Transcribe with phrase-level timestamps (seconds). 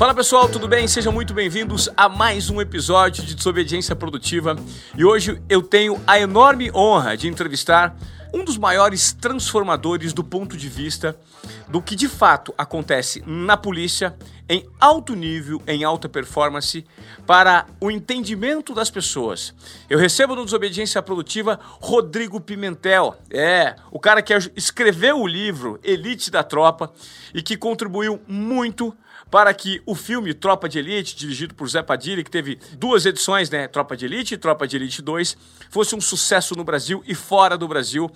[0.00, 0.88] Fala pessoal, tudo bem?
[0.88, 4.56] Sejam muito bem-vindos a mais um episódio de Desobediência Produtiva.
[4.96, 7.94] E hoje eu tenho a enorme honra de entrevistar
[8.32, 11.20] um dos maiores transformadores do ponto de vista
[11.68, 14.16] do que de fato acontece na polícia
[14.48, 16.82] em alto nível, em alta performance,
[17.26, 19.54] para o entendimento das pessoas.
[19.88, 26.30] Eu recebo no Desobediência Produtiva Rodrigo Pimentel, é, o cara que escreveu o livro Elite
[26.30, 26.90] da Tropa
[27.34, 28.96] e que contribuiu muito
[29.30, 33.48] para que o filme Tropa de Elite, dirigido por Zé Padilha, que teve duas edições,
[33.48, 35.36] né, Tropa de Elite e Tropa de Elite 2,
[35.70, 38.10] fosse um sucesso no Brasil e fora do Brasil.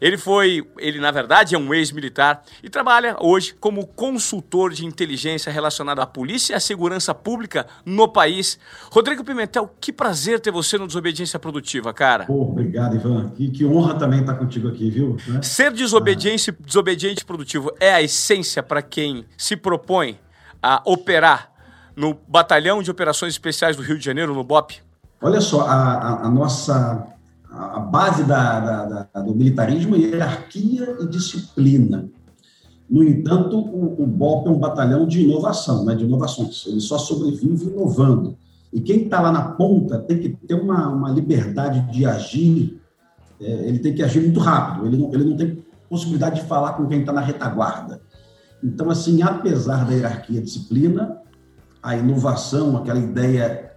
[0.00, 5.52] Ele foi, ele na verdade é um ex-militar e trabalha hoje como consultor de inteligência
[5.52, 8.58] relacionado à polícia e à segurança pública no país.
[8.90, 12.24] Rodrigo Pimentel, que prazer ter você no Desobediência Produtiva, cara.
[12.24, 13.32] Pô, obrigado, Ivan.
[13.38, 15.18] E que honra também estar contigo aqui, viu?
[15.26, 15.42] Né?
[15.42, 16.54] Ser desobediente, ah.
[16.64, 20.18] desobediente produtivo é a essência para quem se propõe
[20.62, 21.50] a operar
[21.96, 24.80] no Batalhão de Operações Especiais do Rio de Janeiro, no BOP?
[25.22, 27.06] Olha só, a, a, a nossa
[27.50, 32.08] a base da, da, da, do militarismo é hierarquia e disciplina.
[32.88, 36.64] No entanto, o, o BOP é um batalhão de inovação, né, de inovações.
[36.66, 38.36] Ele só sobrevive inovando.
[38.72, 42.80] E quem está lá na ponta tem que ter uma, uma liberdade de agir,
[43.40, 46.74] é, ele tem que agir muito rápido, ele não, ele não tem possibilidade de falar
[46.74, 48.00] com quem está na retaguarda.
[48.62, 51.18] Então, assim, apesar da hierarquia disciplina,
[51.82, 53.70] a inovação, aquela ideia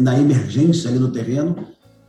[0.00, 1.56] na emergência ali no terreno,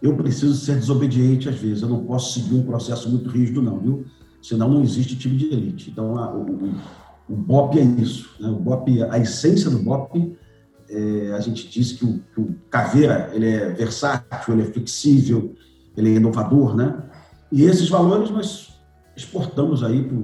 [0.02, 1.82] eu preciso ser desobediente às vezes.
[1.82, 4.06] Eu não posso seguir um processo muito rígido, não, viu?
[4.42, 5.90] Senão não existe time de elite.
[5.90, 6.76] Então, a, o,
[7.28, 8.30] o BOP é isso.
[8.40, 8.50] Né?
[8.50, 10.38] O BOP, a essência do BOP,
[10.90, 15.54] é, a gente diz que o, que o Caveira ele é versátil, ele é flexível,
[15.96, 17.04] ele é inovador, né?
[17.52, 18.80] E esses valores nós
[19.16, 20.18] exportamos aí para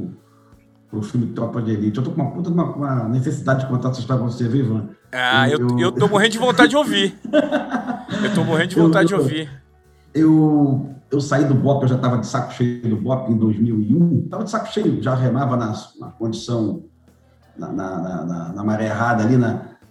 [0.93, 1.97] o filme Tropa de Elite.
[1.97, 4.65] Eu tô com uma puta uma, uma necessidade de contar essa história pra você, viu,
[4.65, 4.89] Ivan?
[5.11, 7.17] Ah, eu, eu, eu tô morrendo de vontade de ouvir.
[8.23, 9.49] eu tô morrendo de vontade eu, de ouvir.
[10.13, 14.23] Eu, eu saí do BOP, eu já estava de saco cheio do BOP em 2001.
[14.25, 16.83] Estava de saco cheio, já remava na, na condição,
[17.57, 19.35] na, na, na, na, maré errada ali,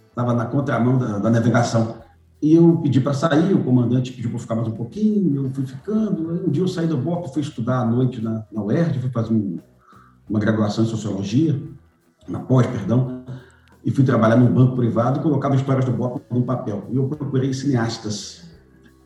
[0.09, 2.01] estava na, contramão da, da navegação.
[2.41, 5.65] E eu pedi para sair, o comandante pediu para ficar mais um pouquinho, eu fui
[5.65, 6.29] ficando.
[6.29, 9.09] Aí um dia eu saí do BOP, fui estudar à noite na, na UERJ, fui
[9.09, 9.59] fazer um,
[10.29, 11.59] uma graduação em Sociologia,
[12.27, 13.23] na pós, perdão,
[13.83, 16.87] e fui trabalhar num banco privado e colocava histórias do BOP no papel.
[16.89, 18.43] E eu procurei cineastas.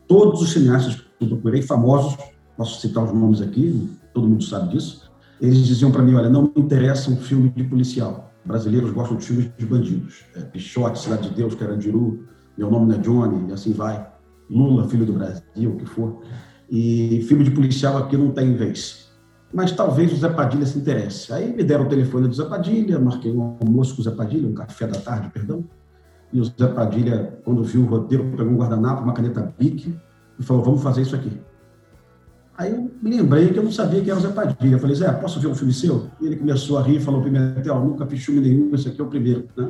[0.07, 2.15] Todos os cineastas que eu procurei, famosos,
[2.55, 5.11] posso citar os nomes aqui, todo mundo sabe disso,
[5.41, 8.31] eles diziam para mim, olha, não me interessa um filme de policial.
[8.45, 10.23] Brasileiros gostam de filmes de bandidos.
[10.35, 12.25] É, Pichote, Cidade de Deus, Carandiru,
[12.57, 14.07] Meu Nome não é Johnny, e assim vai.
[14.49, 16.21] Lula, Filho do Brasil, o que for.
[16.69, 19.06] E filme de policial aqui não tem vez
[19.53, 21.31] mas talvez o Zé Padilha se interesse.
[21.31, 24.47] Aí me deram o telefone do Zé Padilha, marquei um almoço com o Zé Padilha,
[24.47, 25.63] um café da tarde, perdão,
[26.31, 29.95] e o Zé Padilha, quando viu o roteiro, pegou um guardanapo, uma caneta Bic
[30.37, 31.39] e falou, vamos fazer isso aqui.
[32.57, 34.75] Aí eu me lembrei que eu não sabia quem era o Zé Padilha.
[34.75, 36.07] Eu falei, Zé, posso ver um filme seu?
[36.19, 39.03] E ele começou a rir e falou, Pimentel, nunca fiz filme nenhum, esse aqui é
[39.03, 39.47] o primeiro.
[39.55, 39.69] Né?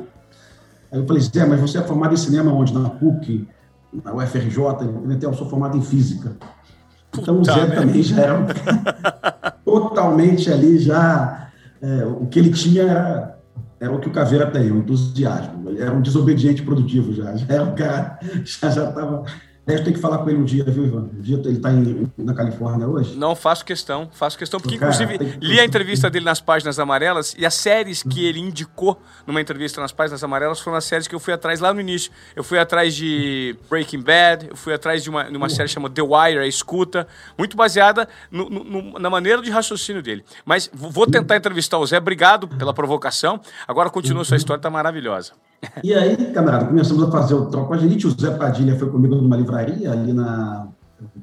[0.90, 2.72] Aí eu falei, Zé, mas você é formado em cinema onde?
[2.74, 3.46] Na PUC,
[3.92, 4.58] na UFRJ?
[5.02, 6.36] Pimentel, eu sou formado em física.
[7.16, 8.38] Então o Zé também já era
[9.70, 13.38] totalmente ali já é, o que ele tinha era,
[13.80, 15.68] era o que o Caveira tem, um entusiasmo.
[15.68, 17.34] Ele era um desobediente produtivo já.
[17.36, 19.24] Já era um cara, já estava
[19.74, 21.10] eu tenho que falar com ele um dia, viu, Ivan?
[21.16, 21.70] Um dia ele está
[22.16, 23.16] na Califórnia hoje.
[23.16, 25.46] Não, faço questão, faço questão, porque Cara, inclusive que...
[25.46, 29.80] li a entrevista dele nas páginas amarelas e as séries que ele indicou numa entrevista
[29.80, 32.10] nas páginas amarelas foram as séries que eu fui atrás lá no início.
[32.34, 35.94] Eu fui atrás de Breaking Bad, eu fui atrás de uma, de uma série chamada
[35.94, 40.24] The Wire, a Escuta, muito baseada no, no, na maneira de raciocínio dele.
[40.44, 43.40] Mas vou tentar entrevistar o Zé, obrigado pela provocação.
[43.66, 45.32] Agora continua sua história, tá maravilhosa.
[45.82, 48.06] E aí, camarada, começamos a fazer o Tropa Elite.
[48.06, 50.68] O Zé Padilha foi comigo numa livraria ali, na,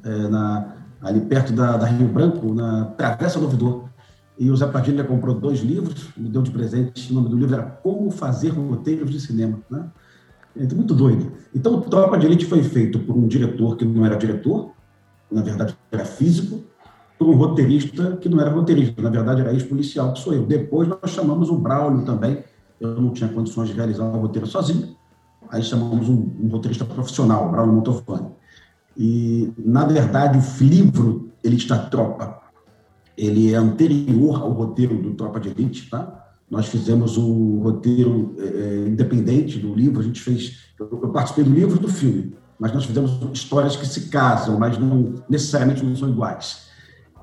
[0.03, 3.85] é, na ali perto da, da, Rio Branco, na Travessa do Ouvidor.
[4.37, 7.11] E o Zé Padilha comprou dois livros, me deu de presente.
[7.11, 9.59] O nome do livro era Como Fazer Roteiros de Cinema.
[9.69, 9.85] Né?
[10.57, 11.31] É muito doido.
[11.53, 14.71] Então, o Tropa de Elite foi feito por um diretor que não era diretor,
[15.31, 16.63] na verdade era físico,
[17.17, 20.45] por um roteirista que não era roteirista, na verdade era ex-policial, que sou eu.
[20.45, 22.43] Depois nós chamamos o Braulio também,
[22.79, 24.95] eu não tinha condições de realizar o roteiro sozinho.
[25.49, 28.27] Aí chamamos um, um roteirista profissional, Braulio Montofani.
[28.97, 32.41] E, na verdade, o livro Elite da Tropa,
[33.17, 36.23] ele é anterior ao roteiro do Tropa de Elite, tá?
[36.49, 40.65] Nós fizemos o roteiro é, independente do livro, a gente fez...
[40.79, 44.59] Eu, eu participei do livro e do filme, mas nós fizemos histórias que se casam,
[44.59, 46.65] mas não necessariamente não são iguais.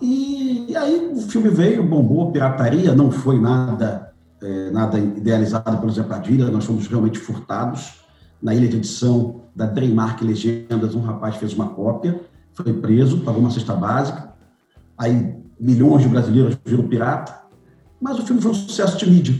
[0.01, 4.12] E, e aí o filme veio, bombou, pirataria, não foi nada
[4.43, 8.03] é, nada idealizado pelo Zé Padilha, nós fomos realmente furtados.
[8.43, 12.21] Na ilha de edição da Dreymark Legendas, um rapaz fez uma cópia,
[12.53, 14.33] foi preso, pagou uma cesta básica.
[14.99, 17.41] Aí milhões de brasileiros viram pirata.
[18.01, 19.35] Mas o filme foi um sucesso de mídia.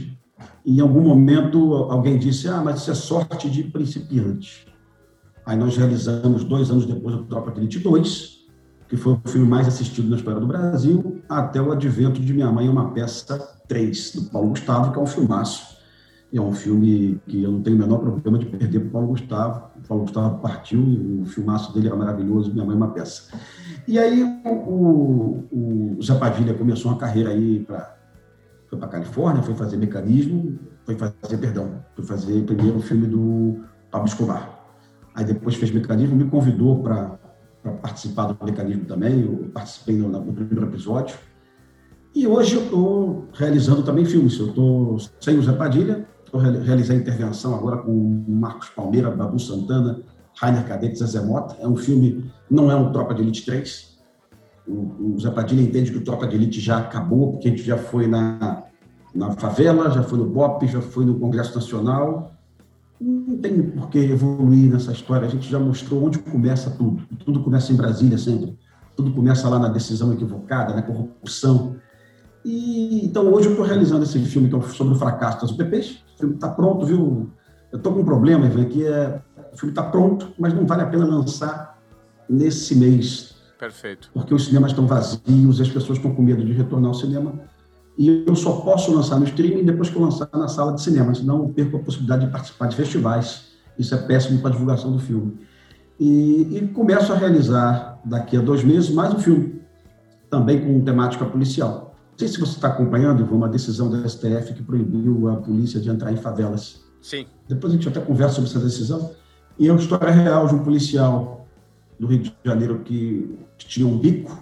[0.65, 4.65] Em algum momento alguém disse: Ah, mas isso é sorte de principiante.
[5.45, 8.42] Aí nós realizamos, dois anos depois, o Tropa de Elite 2,
[8.93, 12.51] que foi o filme mais assistido na história do Brasil, até o advento de Minha
[12.51, 15.79] Mãe é uma Peça 3, do Paulo Gustavo, que é um filmaço.
[16.31, 19.07] É um filme que eu não tenho o menor problema de perder para o Paulo
[19.07, 19.71] Gustavo.
[19.83, 23.35] O Paulo Gustavo partiu o filmaço dele era maravilhoso, Minha Mãe é uma Peça.
[23.87, 27.97] E aí o, o, o Zé Padilha começou uma carreira aí para
[28.69, 33.63] foi para Califórnia, foi fazer mecanismo, foi fazer, perdão, foi fazer primeiro o filme do
[33.89, 34.59] Pablo Escobar.
[35.15, 37.22] Aí depois fez mecanismo, me convidou para
[37.71, 41.15] participar do mecanismo também, eu participei no, no primeiro episódio.
[42.15, 44.37] E hoje eu estou realizando também filmes.
[44.37, 50.01] Eu estou sem o Zé Padilha, estou realizando intervenção agora com Marcos Palmeira, Babu Santana,
[50.39, 51.55] Rainer Cadete, Zezé Mota.
[51.59, 53.97] É um filme, não é um Tropa de Elite 3.
[54.67, 57.63] O, o Zé Padilha entende que o Tropa de Elite já acabou, porque a gente
[57.63, 58.63] já foi na,
[59.13, 62.32] na favela, já foi no BOP, já foi no Congresso Nacional.
[62.99, 65.27] Não tem por que evoluir nessa história.
[65.27, 67.03] A gente já mostrou onde começa tudo.
[67.25, 68.57] Tudo começa em Brasília sempre.
[68.95, 71.75] Tudo começa lá na decisão equivocada, na corrupção.
[72.45, 76.03] E, então, hoje eu estou realizando esse filme é sobre o fracasso das UPPs.
[76.15, 77.29] O filme está pronto, viu?
[77.71, 80.81] Eu estou com um problema, Ivan, que é o filme está pronto, mas não vale
[80.81, 81.79] a pena lançar
[82.29, 83.35] nesse mês.
[83.57, 84.09] Perfeito.
[84.13, 87.33] Porque os cinemas estão vazios, as pessoas estão com medo de retornar ao cinema.
[87.97, 91.13] E eu só posso lançar no streaming depois que eu lançar na sala de cinema,
[91.13, 93.53] senão eu perco a possibilidade de participar de festivais.
[93.77, 95.37] Isso é péssimo para a divulgação do filme.
[95.99, 99.61] E, e começo a realizar, daqui a dois meses, mais um filme,
[100.29, 101.95] também com temática policial.
[102.11, 105.79] Não sei se você está acompanhando, Ivan, uma decisão da STF que proibiu a polícia
[105.79, 106.83] de entrar em favelas.
[107.01, 107.25] Sim.
[107.47, 109.11] Depois a gente até conversa sobre essa decisão.
[109.57, 111.47] E é uma história real de um policial
[111.99, 114.37] do Rio de Janeiro que, que tinha um bico,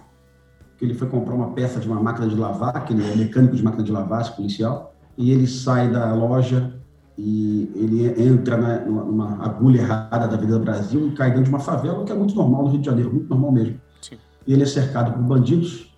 [0.82, 3.54] que ele foi comprar uma peça de uma máquina de lavar, que ele é mecânico
[3.54, 6.74] de máquina de lavar, policial, e ele sai da loja
[7.16, 11.60] e ele entra na, numa agulha errada da Avenida Brasil e cai dentro de uma
[11.60, 13.80] favela, o que é muito normal no Rio de Janeiro, muito normal mesmo.
[14.00, 14.16] Sim.
[14.44, 15.94] E ele é cercado por bandidos,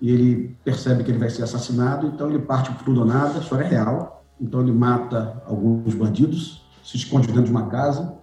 [0.00, 3.34] e ele percebe que ele vai ser assassinado, então ele parte por tudo ou nada,
[3.34, 4.24] a história é real.
[4.40, 8.14] Então ele mata alguns bandidos, se esconde dentro de uma casa,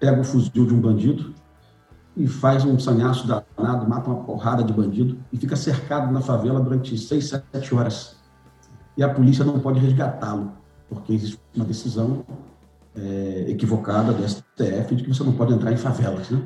[0.00, 1.32] pega o fuzil de um bandido
[2.16, 6.60] e faz um sanhaço danado, mata uma porrada de bandido e fica cercado na favela
[6.60, 8.16] durante seis, sete horas.
[8.96, 10.52] E a polícia não pode resgatá-lo,
[10.88, 12.24] porque existe uma decisão
[12.94, 16.42] é, equivocada do STF de que você não pode entrar em favelas, né?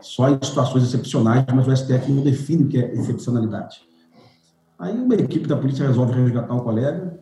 [0.00, 3.82] Só em situações excepcionais, mas o STF não define o que é excepcionalidade.
[4.78, 7.18] Aí uma equipe da polícia resolve resgatar um colega,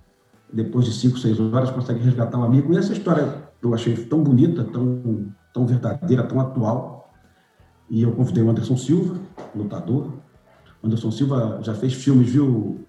[0.53, 4.23] depois de cinco, seis horas consegue resgatar um amigo, e essa história eu achei tão
[4.23, 7.00] bonita, tão, tão verdadeira, tão atual.
[7.91, 9.21] E eu convidei o Anderson Silva,
[9.55, 10.13] lutador.
[10.83, 12.87] O Anderson Silva já fez filmes, viu,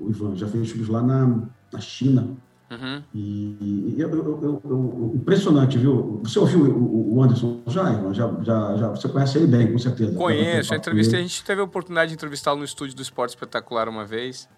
[0.00, 0.36] o Ivan?
[0.36, 2.28] Já fez filmes lá na, na China.
[2.70, 3.02] Uhum.
[3.14, 6.20] E, eu, eu, eu, impressionante, viu?
[6.22, 8.14] Você ouviu o, Anderson já, Ivan?
[8.14, 10.16] Já, já, já, você conhece ele bem, com certeza.
[10.16, 13.88] Conheço, a entrevista, a gente teve a oportunidade de entrevistá-lo no estúdio do Esporte Espetacular
[13.88, 14.48] uma vez.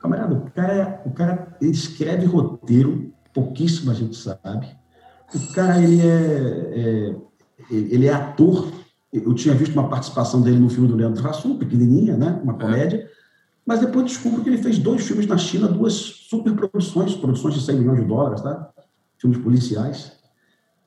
[0.00, 4.68] Camarada, o cara, o cara escreve roteiro, pouquíssima gente sabe
[5.34, 8.72] o cara, ele é, é, ele é ator.
[9.22, 12.40] Eu tinha visto uma participação dele no filme do Leandro Hassum, pequenininha, né?
[12.42, 12.56] Uma é.
[12.56, 12.96] comédia.
[12.98, 13.10] É.
[13.64, 17.76] Mas depois descubro que ele fez dois filmes na China, duas superproduções, produções de 100
[17.76, 18.70] milhões de dólares, tá?
[19.16, 20.12] Filmes policiais.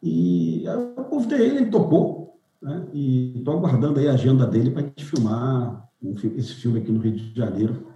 [0.04, 2.38] E eu convidei ele, ele topou.
[2.62, 2.86] Né?
[2.94, 5.88] E estou aguardando aí a agenda dele para a gente filmar
[6.36, 7.87] esse filme aqui no Rio de Janeiro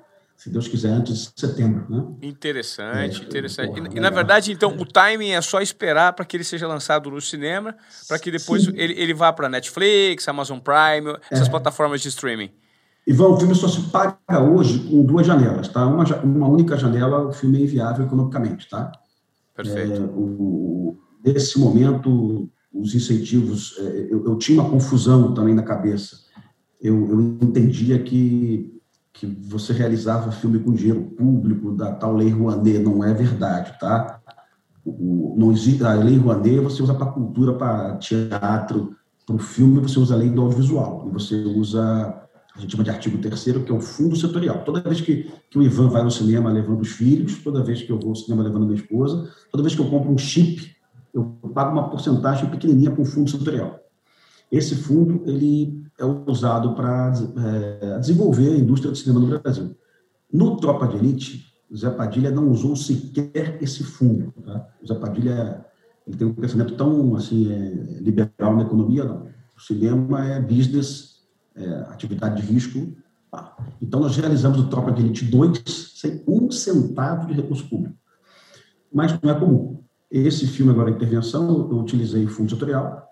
[0.41, 1.85] se Deus quiser, antes de setembro.
[1.87, 2.03] Né?
[2.23, 3.75] Interessante, é, interessante.
[3.75, 6.67] Porra, e, e, na verdade, então, o timing é só esperar para que ele seja
[6.67, 7.75] lançado no cinema,
[8.07, 11.51] para que depois ele, ele vá para Netflix, Amazon Prime, essas é.
[11.51, 12.49] plataformas de streaming.
[13.05, 15.85] Ivan, o filme só se paga hoje com duas janelas, tá?
[15.85, 18.91] Uma, uma única janela, o filme é inviável economicamente, tá?
[19.55, 19.93] Perfeito.
[19.93, 26.17] É, o, nesse momento, os incentivos, é, eu, eu, tinha uma confusão também na cabeça.
[26.81, 28.80] Eu, eu entendia que
[29.13, 34.19] que você realizava filme com dinheiro público da tal lei Rouanet, não é verdade, tá?
[34.85, 39.79] O, não existe a lei Rouanet, você usa para cultura, para teatro, para o filme,
[39.79, 41.81] você usa a lei do audiovisual, e você usa,
[42.55, 44.63] a gente chama de artigo terceiro, que é o fundo setorial.
[44.63, 47.91] Toda vez que, que o Ivan vai no cinema levando os filhos, toda vez que
[47.91, 50.75] eu vou ao cinema levando minha esposa, toda vez que eu compro um chip,
[51.13, 53.79] eu pago uma porcentagem pequenininha para o fundo setorial.
[54.51, 57.13] Esse fundo, ele é usado para
[57.83, 59.75] é, desenvolver a indústria do cinema no Brasil.
[60.31, 64.33] No Tropa de Elite, Zé Padilha não usou sequer esse fundo.
[64.43, 64.67] Tá?
[64.85, 65.65] Zé Padilha
[66.07, 69.27] ele tem um pensamento tão assim, é, liberal na economia, não.
[69.55, 71.21] O cinema é business,
[71.55, 72.93] é, atividade de risco.
[73.31, 73.55] Tá?
[73.81, 75.63] Então, nós realizamos o Tropa de Elite 2
[75.95, 77.95] sem um centavo de recurso público.
[78.91, 79.83] Mas não é comum.
[80.09, 83.07] Esse filme, agora, Intervenção, eu utilizei fundo setorial.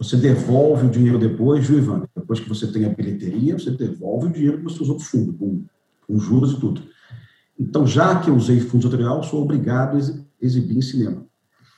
[0.00, 2.08] Você devolve o dinheiro depois, viu, Ivan?
[2.16, 5.34] Depois que você tem a bilheteria, você devolve o dinheiro que você usou do fundo,
[5.34, 5.62] com,
[6.06, 6.82] com juros e tudo.
[7.58, 10.00] Então, já que eu usei fundo setorial, sou obrigado a
[10.40, 11.26] exibir em cinema.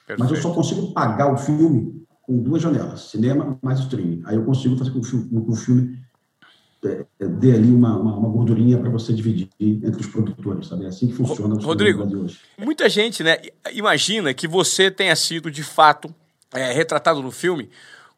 [0.06, 0.20] Perfeito.
[0.20, 4.22] Mas eu só consigo pagar o filme com duas janelas, cinema mais streaming.
[4.24, 5.98] Aí eu consigo fazer com que o filme, com o filme
[6.84, 10.84] é, é, dê ali uma, uma, uma gordurinha para você dividir entre os produtores, sabe?
[10.84, 12.38] É assim que funciona o Rodrigo, hoje.
[12.56, 13.38] muita gente né,
[13.72, 16.14] imagina que você tenha sido, de fato,
[16.52, 17.68] é, retratado no filme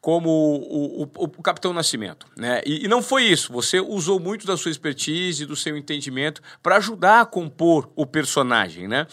[0.05, 2.27] como o, o, o, Capitão Nascimento.
[2.37, 2.61] Né?
[2.63, 3.51] E, e, não foi isso.
[3.51, 8.05] Você usou muito da sua expertise, e do seu entendimento para ajudar a compor o
[8.05, 8.87] personagem.
[8.87, 9.07] Né?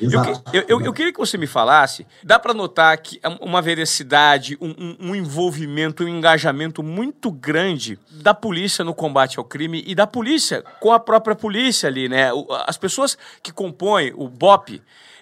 [0.00, 0.40] Exato.
[0.52, 4.68] Eu, eu, eu, queria que você me falasse, dá para notar que uma veracidade, um,
[4.78, 10.06] um, um, envolvimento, um engajamento muito grande da polícia no combate ao crime e da
[10.06, 12.30] polícia com a própria polícia ali, né?
[12.64, 14.80] As pessoas que compõem o BOP,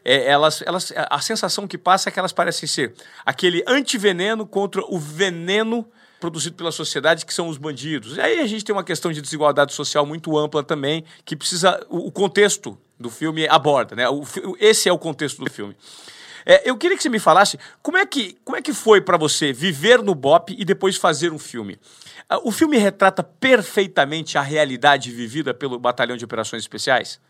[0.09, 2.95] é, elas, elas, a sensação que passa é que elas parecem ser
[3.25, 5.85] aquele antiveneno contra o veneno
[6.21, 8.17] produzido pela sociedade, que são os bandidos.
[8.17, 11.85] E aí a gente tem uma questão de desigualdade social muito ampla também, que precisa.
[11.91, 14.09] O, contexto do filme aborda, né?
[14.09, 14.23] O,
[14.61, 15.77] esse é o contexto do filme.
[16.47, 19.17] É, eu queria que você me falasse como é que, como é que foi para
[19.17, 21.77] você viver no BOP e depois fazer um filme.
[22.29, 27.21] Ah, o filme retrata perfeitamente a realidade vivida pelo Batalhão de Operações Especiais?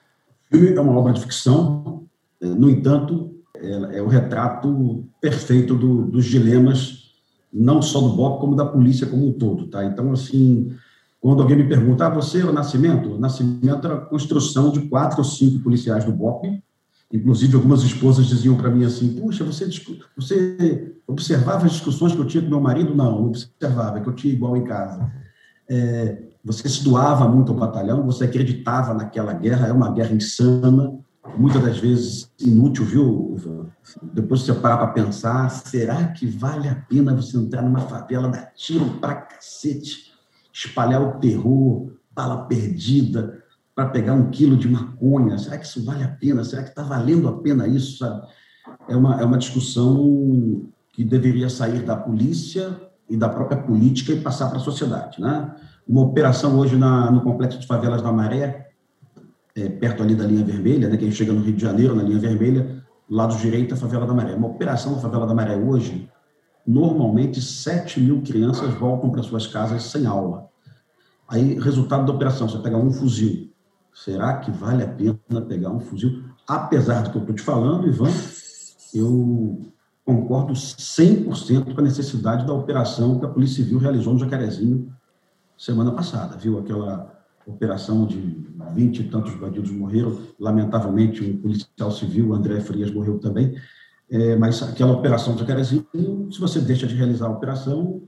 [0.52, 1.95] O filme é uma obra de ficção,
[2.40, 7.12] no entanto, é, é o retrato perfeito do, dos dilemas,
[7.52, 9.68] não só do BOP, como da polícia como um todo.
[9.68, 9.84] Tá?
[9.84, 10.72] Então, assim,
[11.20, 13.14] quando alguém me pergunta, ah, você é o Nascimento?
[13.14, 16.62] O Nascimento era a construção de quatro ou cinco policiais do BOP,
[17.12, 19.68] Inclusive, algumas esposas diziam para mim assim: Puxa, você,
[20.16, 22.94] você observava as discussões que eu tinha com meu marido?
[22.94, 25.10] Não, não observava, é que eu tinha igual em casa.
[25.68, 30.98] É, você se doava muito ao batalhão, você acreditava naquela guerra, é uma guerra insana,
[31.36, 33.70] muitas das vezes inútil, viu?
[34.02, 38.52] Depois você parar para pensar, será que vale a pena você entrar numa favela, dar
[38.54, 40.12] tiro para cacete,
[40.52, 43.42] espalhar o terror, bala perdida,
[43.74, 45.38] para pegar um quilo de maconha?
[45.38, 46.42] Será que isso vale a pena?
[46.44, 47.98] Será que está valendo a pena isso?
[47.98, 48.26] Sabe?
[48.88, 54.20] É, uma, é uma discussão que deveria sair da polícia e da própria política e
[54.20, 55.20] passar para a sociedade.
[55.20, 55.54] Né?
[55.86, 58.65] Uma operação hoje na, no complexo de favelas da Maré,
[59.56, 62.18] é, perto ali da linha vermelha, né, quem chega no Rio de Janeiro, na linha
[62.18, 64.34] vermelha, lado direito, a favela da Maré.
[64.34, 66.08] Uma operação da favela da Maré hoje,
[66.66, 70.48] normalmente 7 mil crianças voltam para suas casas sem aula.
[71.26, 73.50] Aí, resultado da operação, você pega um fuzil.
[73.94, 76.22] Será que vale a pena pegar um fuzil?
[76.46, 78.10] Apesar do que eu estou te falando, Ivan,
[78.94, 79.72] eu
[80.04, 84.92] concordo 100% com a necessidade da operação que a Polícia Civil realizou no Jacarezinho
[85.56, 86.58] semana passada, viu?
[86.58, 87.15] Aquela
[87.46, 93.54] operação de vinte e tantos bandidos morreram, lamentavelmente um policial civil, André Frias, morreu também,
[94.10, 95.86] é, mas aquela operação do Jacarezinho,
[96.30, 98.02] se você deixa de realizar a operação,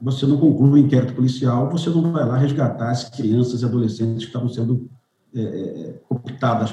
[0.00, 4.24] você não conclui o inquérito policial, você não vai lá resgatar as crianças e adolescentes
[4.24, 4.88] que estavam sendo
[5.34, 6.00] é, é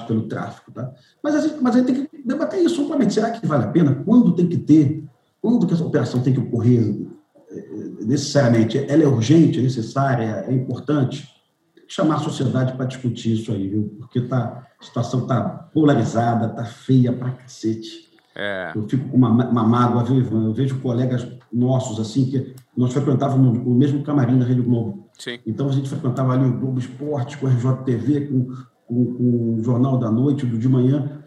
[0.07, 0.71] pelo tráfico.
[0.71, 0.91] Tá?
[1.24, 3.13] Mas, a gente, mas a gente tem que debater isso amplamente.
[3.13, 3.95] Será que vale a pena?
[4.05, 5.03] Quando tem que ter?
[5.41, 7.07] Quando que essa operação tem que ocorrer
[7.50, 8.77] é, é, necessariamente?
[8.77, 11.27] Ela é urgente, é necessária, é importante?
[11.91, 13.93] Chamar a sociedade para discutir isso aí, viu?
[14.00, 18.10] Porque tá, a situação está polarizada, está feia pra cacete.
[18.33, 18.71] É.
[18.74, 20.45] Eu fico com uma, uma mágoa, viu, Ivan?
[20.45, 25.10] Eu vejo colegas nossos, assim, que nós frequentávamos o mesmo camarim da Rede Globo.
[25.19, 25.38] Sim.
[25.45, 28.45] Então a gente frequentava ali o Globo Esporte, com a RJTV, com,
[28.88, 31.21] com, com o Jornal da Noite, do de manhã.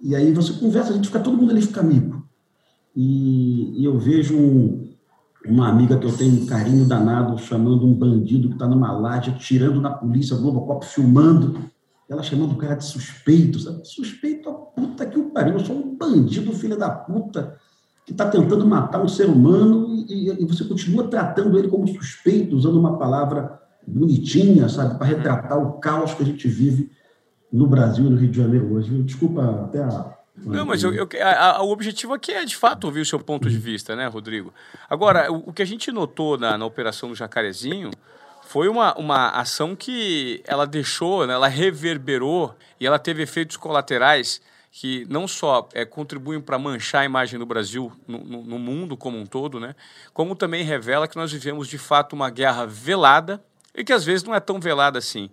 [0.00, 2.24] E aí você conversa, a gente fica, todo mundo ali fica amigo.
[2.94, 4.83] E, e eu vejo um,
[5.46, 9.36] uma amiga que eu tenho um carinho danado, chamando um bandido que está numa laje,
[9.38, 11.58] tirando na polícia, Globocop filmando,
[12.08, 13.86] ela chamando o cara de suspeito, sabe?
[13.86, 17.56] Suspeito a puta que o pariu, eu sou um bandido, filho da puta,
[18.06, 22.56] que está tentando matar um ser humano e, e, você continua tratando ele como suspeito,
[22.56, 26.90] usando uma palavra bonitinha, sabe, para retratar o caos que a gente vive
[27.52, 29.02] no Brasil e no Rio de Janeiro hoje.
[29.02, 32.84] Desculpa até a não, mas eu, eu, a, a, o objetivo aqui é, de fato,
[32.84, 34.52] ouvir o seu ponto de vista, né, Rodrigo?
[34.88, 37.90] Agora, o, o que a gente notou na, na Operação do Jacarezinho
[38.42, 44.40] foi uma, uma ação que ela deixou, né, ela reverberou e ela teve efeitos colaterais
[44.70, 48.96] que não só é, contribuem para manchar a imagem do Brasil no, no, no, mundo
[48.96, 49.74] como um todo, né,
[50.12, 53.42] como também revela que nós vivemos de fato uma guerra velada
[53.74, 55.30] e que às vezes não é tão velada assim.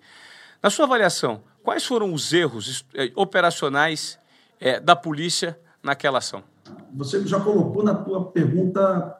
[0.62, 4.20] Na sua avaliação, Quais foram os erros eh, operacionais
[4.62, 6.44] é, da polícia naquela ação?
[6.94, 9.18] Você já colocou na tua pergunta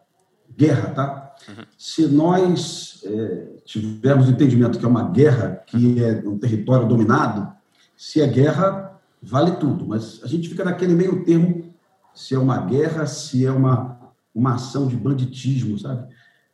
[0.56, 1.36] guerra, tá?
[1.50, 1.64] Uhum.
[1.78, 7.52] Se nós é, tivermos entendimento que é uma guerra, que é um território dominado,
[7.98, 9.88] se é guerra, vale tudo.
[9.88, 11.74] Mas a gente fica naquele meio termo,
[12.14, 14.00] se é uma guerra, se é uma,
[14.36, 16.08] uma ação de banditismo, sabe?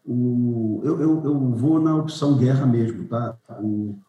[0.05, 3.35] O, eu, eu, eu vou na opção guerra mesmo, tá?
[3.59, 3.99] O,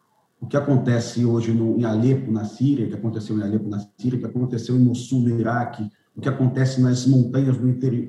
[0.41, 3.79] o que acontece hoje no, em Alepo, na Síria, o que aconteceu em Alepo, na
[3.79, 8.07] Síria, o que aconteceu em Mossul, no Iraque, o que acontece nas montanhas no interior,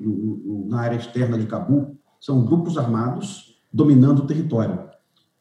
[0.67, 4.79] na área externa de Cabul, são grupos armados dominando o território.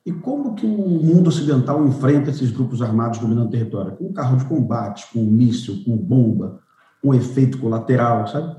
[0.04, 3.96] E como que o mundo ocidental enfrenta esses grupos armados dominando o território?
[3.96, 6.60] Com carro de combate, com míssil, com bomba,
[7.02, 8.56] com efeito colateral, sabe?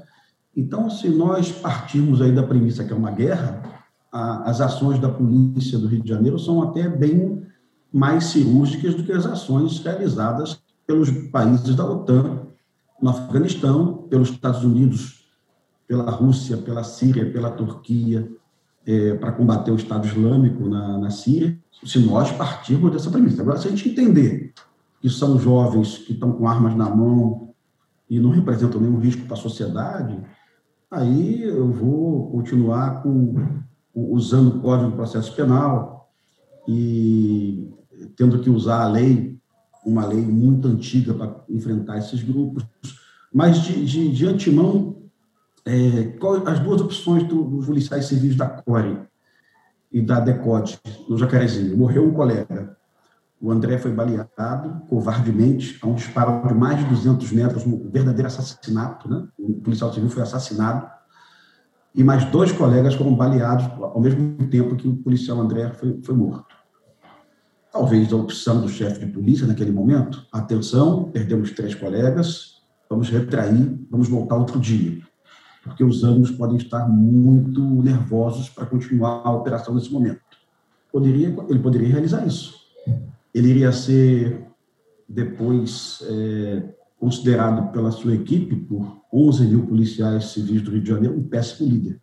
[0.56, 3.62] Então, se nós partirmos aí da premissa que é uma guerra,
[4.12, 7.42] a, as ações da polícia do Rio de Janeiro são até bem
[7.92, 12.48] mais cirúrgicas do que as ações realizadas pelos países da OTAN
[13.02, 15.26] no Afeganistão, pelos Estados Unidos,
[15.88, 18.30] pela Rússia, pela Síria, pela Turquia,
[18.86, 23.42] é, para combater o Estado Islâmico na, na Síria, se nós partirmos dessa premissa.
[23.42, 24.54] Agora, se a gente entender
[25.02, 27.54] que são jovens que estão com armas na mão
[28.10, 30.18] e não representam nenhum risco para a sociedade,
[30.90, 33.60] aí eu vou continuar com,
[33.94, 36.10] usando o Código de Processo Penal
[36.68, 37.72] e
[38.16, 39.32] tendo que usar a lei
[39.86, 42.66] uma lei muito antiga para enfrentar esses grupos,
[43.34, 44.98] mas de, de, de antemão,
[45.66, 49.00] é, qual, as duas opções do, dos policiais civis da CORE
[49.92, 51.78] e da DECODE, no Jacarezinho.
[51.78, 52.78] Morreu um colega,
[53.40, 58.28] o André foi baleado covardemente a um disparo de mais de 200 metros, um verdadeiro
[58.28, 59.28] assassinato, né?
[59.38, 60.88] O policial civil foi assassinado
[61.94, 66.16] e mais dois colegas foram baleados ao mesmo tempo que o policial André foi, foi
[66.16, 66.61] morto
[67.72, 73.80] talvez a opção do chefe de polícia naquele momento, atenção, perdemos três colegas, vamos retrair,
[73.90, 75.02] vamos voltar outro dia,
[75.64, 80.20] porque os ânimos podem estar muito nervosos para continuar a operação nesse momento.
[80.92, 82.60] Poderia, ele poderia realizar isso.
[83.34, 84.46] Ele iria ser
[85.08, 91.18] depois é, considerado pela sua equipe, por 11 mil policiais civis do Rio de Janeiro,
[91.18, 92.02] um péssimo líder.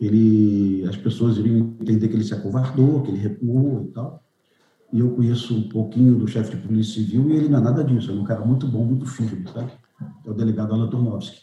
[0.00, 4.25] Ele, as pessoas iriam entender que ele se acovardou, que ele recuou e tal
[4.96, 7.84] e eu conheço um pouquinho do chefe de polícia civil e ele não é nada
[7.84, 9.70] disso, é um cara muito bom, muito firme, sabe?
[10.24, 11.42] É o delegado Alan Tornovski.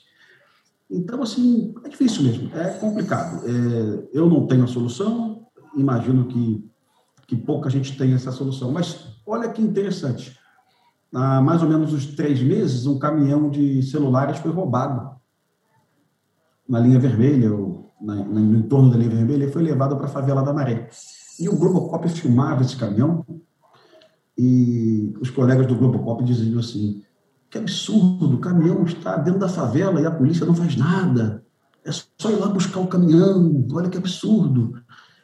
[0.90, 3.44] Então, assim, é difícil mesmo, é complicado.
[3.46, 5.46] É, eu não tenho a solução,
[5.78, 6.68] imagino que,
[7.28, 10.36] que pouca gente tem essa solução, mas olha que interessante.
[11.14, 15.16] Há mais ou menos uns três meses, um caminhão de celulares foi roubado
[16.68, 20.10] na linha vermelha, ou na, no entorno da linha vermelha, e foi levado para a
[20.10, 20.90] favela da Maré.
[21.44, 23.26] E o Globocop filmava esse caminhão
[24.38, 27.04] e os colegas do Globocop diziam assim,
[27.50, 31.44] que absurdo, o caminhão está dentro da favela e a polícia não faz nada.
[31.84, 34.82] É só ir lá buscar o caminhão, olha que absurdo.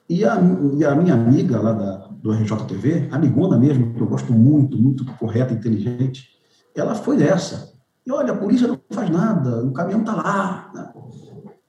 [0.09, 0.35] E a,
[0.75, 5.05] e a minha amiga lá da, do RJTV, amigona mesmo, que eu gosto muito, muito
[5.15, 6.31] correta, inteligente,
[6.75, 7.73] ela foi dessa.
[8.05, 10.93] E olha, a polícia não faz nada, o caminhão está lá.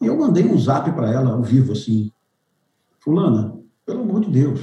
[0.00, 2.10] E eu mandei um zap para ela, ao vivo, assim,
[2.98, 3.59] fulana,
[3.90, 4.60] pelo amor de Deus,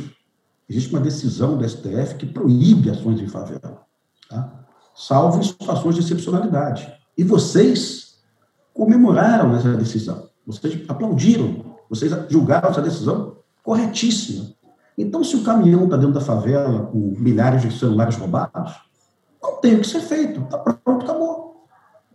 [0.69, 3.85] existe uma decisão do STF que proíbe ações em favela,
[4.29, 4.65] tá?
[4.95, 6.89] salvo em situações de excepcionalidade.
[7.17, 8.19] E vocês
[8.73, 14.53] comemoraram essa decisão, vocês aplaudiram, vocês julgaram essa decisão corretíssima.
[14.97, 18.75] Então, se o caminhão está dentro da favela com milhares de celulares roubados,
[19.43, 21.67] não tem o que ser feito, está pronto, acabou.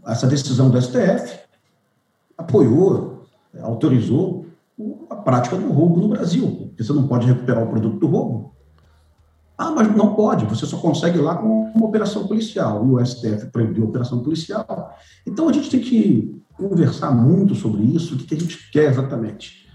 [0.07, 1.40] Essa decisão do STF
[2.38, 3.27] apoiou,
[3.61, 4.46] autorizou
[5.11, 8.53] a prática do roubo no Brasil, porque você não pode recuperar o produto do roubo.
[9.57, 13.47] Ah, mas não pode, você só consegue lá com uma operação policial, e o STF
[13.53, 14.97] proibiu a operação policial.
[15.27, 19.69] Então a gente tem que conversar muito sobre isso, o que a gente quer exatamente.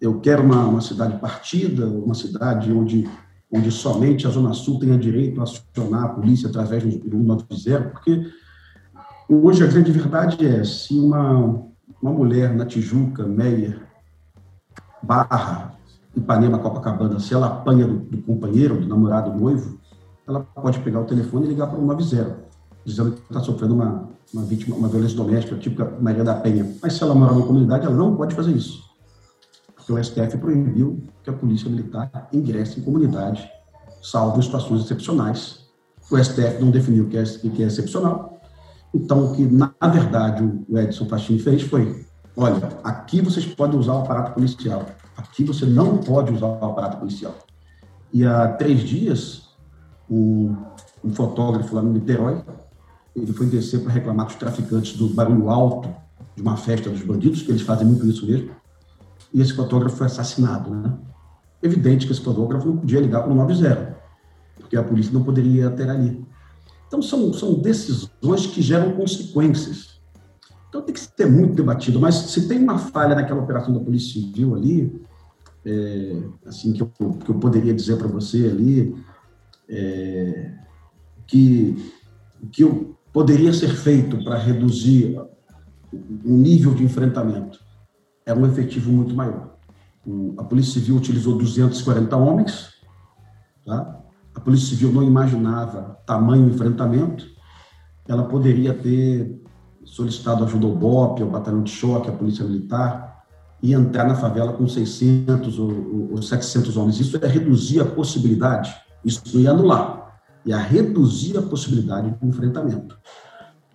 [0.00, 3.08] Eu quero uma, uma cidade partida, uma cidade onde,
[3.50, 8.26] onde somente a Zona Sul tenha direito a acionar a polícia através do 190, porque
[9.28, 11.62] hoje a grande verdade é, se uma,
[12.02, 13.91] uma mulher na Tijuca, Meia,
[15.02, 15.72] Barra,
[16.14, 19.78] Ipanema, Copacabana, se ela apanha do, do companheiro, do namorado, do noivo,
[20.26, 22.36] ela pode pegar o telefone e ligar para o 90,
[22.84, 26.76] dizendo que está sofrendo uma, uma vítima, uma violência doméstica, tipo Maria da Penha.
[26.82, 28.82] Mas se ela mora numa comunidade, ela não pode fazer isso.
[29.74, 33.50] Porque o STF proibiu que a polícia militar ingresse em comunidade,
[34.02, 35.62] salvo em situações excepcionais.
[36.10, 38.40] O STF não definiu o que é, que é excepcional.
[38.94, 42.04] Então, o que, na verdade, o Edson Fachin fez foi
[42.36, 46.98] olha, aqui vocês podem usar o aparato policial, aqui você não pode usar o aparato
[46.98, 47.34] policial.
[48.12, 49.48] E há três dias,
[50.08, 50.54] o,
[51.02, 52.42] um fotógrafo lá no Niterói,
[53.14, 55.88] ele foi descer para reclamar dos traficantes do barulho alto
[56.34, 58.50] de uma festa dos bandidos, que eles fazem muito isso mesmo,
[59.32, 60.92] e esse fotógrafo foi assassinado, né?
[61.62, 63.96] Evidente que esse fotógrafo não podia ligar para o 90,
[64.56, 66.26] porque a polícia não poderia ter ali.
[66.88, 70.01] Então, são, são decisões que geram consequências.
[70.72, 72.00] Então, tem que ser muito debatido.
[72.00, 75.04] Mas se tem uma falha naquela operação da Polícia Civil ali,
[75.66, 78.96] é, assim, que eu, que eu poderia dizer para você ali,
[79.68, 80.54] é,
[81.26, 81.76] que,
[82.50, 85.20] que eu, poderia ser feito para reduzir
[86.24, 87.60] o nível de enfrentamento
[88.24, 89.58] é um efetivo muito maior.
[90.38, 92.70] A Polícia Civil utilizou 240 homens,
[93.66, 94.00] tá?
[94.34, 97.26] a Polícia Civil não imaginava tamanho enfrentamento,
[98.08, 99.41] ela poderia ter
[99.84, 103.24] solicitado ajuda ao BOP, ao Batalhão de Choque, à Polícia Militar,
[103.62, 106.98] e entrar na favela com 600 ou, ou 700 homens.
[106.98, 112.98] Isso é reduzir a possibilidade, isso ia anular, ia reduzir a possibilidade de enfrentamento.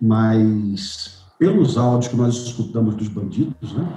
[0.00, 3.88] Mas, pelos áudios que nós escutamos dos bandidos, né,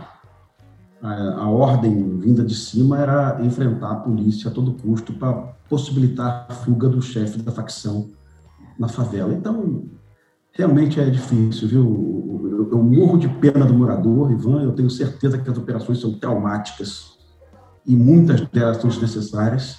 [1.01, 5.33] a, a ordem vinda de cima era enfrentar a polícia a todo custo para
[5.67, 8.09] possibilitar a fuga do chefe da facção
[8.79, 9.33] na favela.
[9.33, 9.85] Então,
[10.51, 12.41] realmente é difícil, viu?
[12.51, 16.13] Eu, eu morro de pena do morador, Ivan, eu tenho certeza que as operações são
[16.13, 17.17] traumáticas
[17.85, 19.77] e muitas delas são desnecessárias,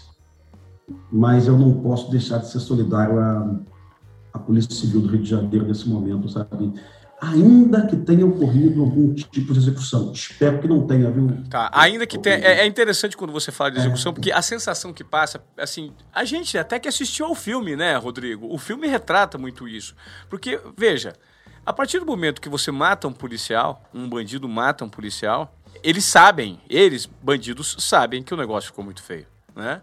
[1.10, 3.60] mas eu não posso deixar de ser solidário à,
[4.32, 6.72] à Polícia Civil do Rio de Janeiro nesse momento, sabe?
[7.22, 10.10] Ainda que tenha ocorrido algum tipo de execução.
[10.10, 11.30] Espero que não tenha, viu?
[11.48, 12.36] Tá, ainda que tenha.
[12.36, 14.14] É, é interessante quando você fala de execução, é.
[14.14, 18.52] porque a sensação que passa, assim, a gente até que assistiu ao filme, né, Rodrigo?
[18.52, 19.94] O filme retrata muito isso.
[20.28, 21.12] Porque, veja,
[21.64, 26.04] a partir do momento que você mata um policial, um bandido mata um policial, eles
[26.04, 29.80] sabem, eles, bandidos, sabem que o negócio ficou muito feio, né?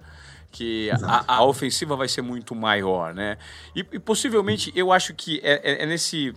[0.51, 3.37] que a, a, ofensiva vai ser muito maior, né?
[3.75, 6.33] E, e possivelmente eu acho que é, é, é nesse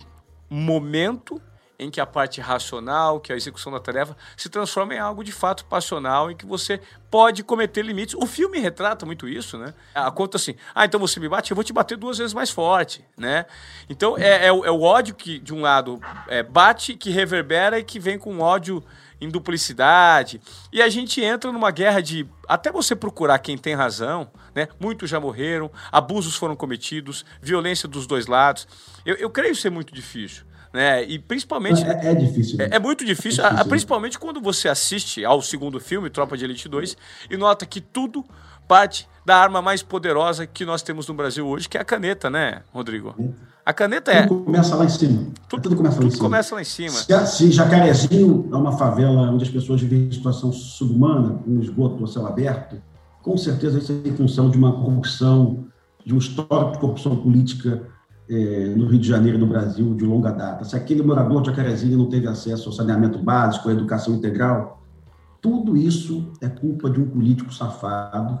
[0.53, 1.41] momento
[1.79, 5.23] em que a parte racional, que é a execução da tarefa, se transforma em algo
[5.23, 8.15] de fato passional, em que você pode cometer limites.
[8.15, 9.73] O filme retrata muito isso, né?
[9.93, 12.49] A conta assim, ah, então você me bate, eu vou te bater duas vezes mais
[12.49, 13.45] forte, né?
[13.89, 17.83] Então é, é, é o ódio que, de um lado, é, bate, que reverbera e
[17.83, 18.83] que vem com ódio
[19.23, 20.41] em duplicidade.
[20.71, 24.67] E a gente entra numa guerra de até você procurar quem tem razão, né?
[24.79, 28.67] Muitos já morreram, abusos foram cometidos, violência dos dois lados.
[29.05, 30.43] Eu, eu creio ser muito difícil.
[30.73, 31.03] Né?
[31.03, 31.83] E principalmente.
[31.83, 32.57] É, é difícil.
[32.57, 32.69] Né?
[32.71, 36.45] É, é, muito difícil, é difícil, principalmente quando você assiste ao segundo filme, Tropa de
[36.45, 36.97] Elite 2,
[37.29, 38.25] e nota que tudo
[38.67, 42.29] parte da arma mais poderosa que nós temos no Brasil hoje, que é a caneta,
[42.29, 43.15] né, Rodrigo?
[43.65, 44.27] A caneta é.
[44.27, 45.27] Tudo começa lá em cima.
[45.47, 46.23] Tudo, tudo começa lá em cima.
[46.23, 46.91] começa lá em cima.
[46.91, 51.61] Se, se Jacarezinho é uma favela onde as pessoas vivem em situação subhumana, com um
[51.61, 52.81] esgoto a céu aberto,
[53.21, 55.65] com certeza isso é em função de uma corrupção,
[56.05, 57.83] de um histórico de corrupção política
[58.29, 60.65] é, no Rio de Janeiro e no Brasil de longa data.
[60.65, 64.83] Se aquele morador de Jacarezinho não teve acesso ao saneamento básico, à educação integral,
[65.41, 68.39] tudo isso é culpa de um político safado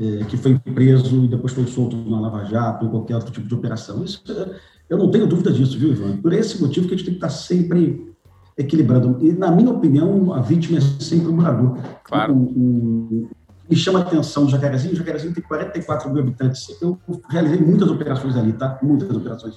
[0.00, 3.46] é, que foi preso e depois foi solto na Lava Jato ou qualquer outro tipo
[3.46, 4.02] de operação.
[4.02, 4.56] Isso, é,
[4.88, 6.16] eu não tenho dúvida disso, viu, Ivan?
[6.16, 8.10] Por esse motivo que a gente tem que estar sempre
[8.56, 9.18] equilibrando.
[9.20, 11.78] E, na minha opinião, a vítima é sempre o morador.
[12.02, 12.34] Claro.
[12.34, 13.30] O, o,
[13.68, 14.94] me chama a atenção do Jacarezinho.
[14.94, 16.76] O Jacarezinho tem 44 mil habitantes.
[16.80, 18.78] Eu realizei muitas operações ali, tá?
[18.82, 19.54] Muitas operações.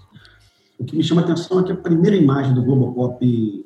[0.78, 3.66] O que me chama a atenção é que a primeira imagem do Globocop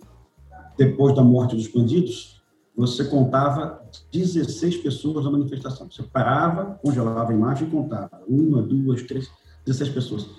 [0.77, 2.36] depois da morte dos bandidos,
[2.77, 3.81] você contava
[4.13, 5.89] 16 pessoas na manifestação.
[5.89, 8.21] Você parava, congelava a imagem e contava.
[8.27, 9.27] Uma, duas, três,
[9.65, 10.29] 16 pessoas.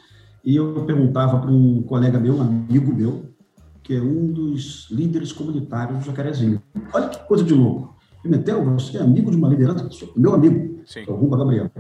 [0.45, 3.25] E eu perguntava para um colega meu, um amigo meu,
[3.83, 6.63] que é um dos líderes comunitários do Jacarezinho.
[6.95, 7.97] Olha que coisa de louco.
[8.23, 11.05] Pimentel, você é amigo de uma liderança, meu amigo, Sim.
[11.09, 11.71] é o Rumba Gabriel.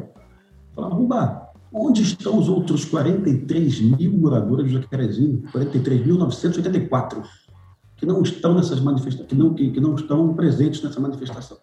[0.74, 5.42] Falava, Rumba, onde estão os outros 43 mil moradores do Jacarezinho?
[5.52, 7.22] 43.984
[7.98, 11.58] que não estão nessas manifestações, que não, que, que não estão presentes nessa manifestação.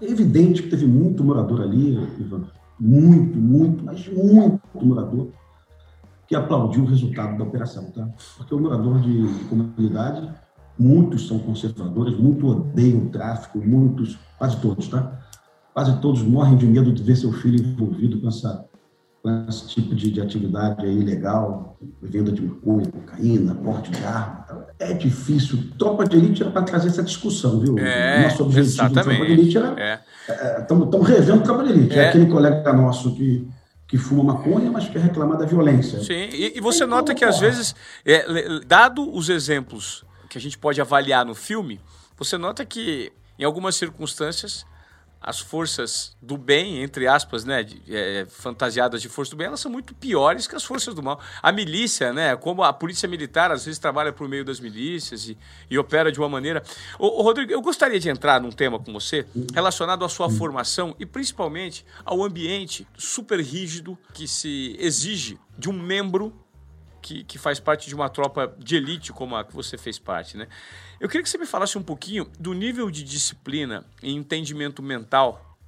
[0.00, 2.44] É evidente que teve muito morador ali, Ivan,
[2.78, 5.28] muito, muito, mas muito morador
[6.28, 8.08] que aplaudiu o resultado da operação, tá?
[8.36, 10.32] Porque o morador de, de comunidade
[10.78, 15.20] Muitos são conservadores, muitos odeiam o tráfico, muitos, quase todos, tá?
[15.74, 18.64] Quase todos morrem de medo de ver seu filho envolvido com, essa,
[19.22, 24.66] com esse tipo de, de atividade aí ilegal, venda de maconha, cocaína, porte de arma.
[24.78, 25.70] É difícil.
[25.78, 27.78] Tropa de elite era para trazer essa discussão, viu?
[27.78, 29.16] É, nosso objetivo exatamente.
[29.16, 30.04] Tropa de elite era.
[30.58, 31.12] Estamos é.
[31.12, 31.98] é, revendo Tropa de elite.
[31.98, 32.02] É.
[32.02, 33.48] é aquele colega nosso que
[33.92, 36.02] que fuma maconha, mas quer reclamar da violência.
[36.02, 37.74] Sim, e, e você nota que às vezes,
[38.06, 38.24] é,
[38.66, 41.78] dado os exemplos que a gente pode avaliar no filme,
[42.16, 44.64] você nota que, em algumas circunstâncias,
[45.22, 49.60] as forças do bem, entre aspas, né, de, é, fantasiadas de força do bem, elas
[49.60, 51.20] são muito piores que as forças do mal.
[51.40, 55.38] A milícia, né, como a polícia militar às vezes trabalha por meio das milícias e,
[55.70, 56.62] e opera de uma maneira.
[56.98, 60.96] Ô, ô, Rodrigo, eu gostaria de entrar num tema com você relacionado à sua formação
[60.98, 66.32] e principalmente ao ambiente super rígido que se exige de um membro
[67.02, 70.36] que, que faz parte de uma tropa de elite como a que você fez parte,
[70.36, 70.46] né?
[71.00, 75.58] Eu queria que você me falasse um pouquinho do nível de disciplina e entendimento mental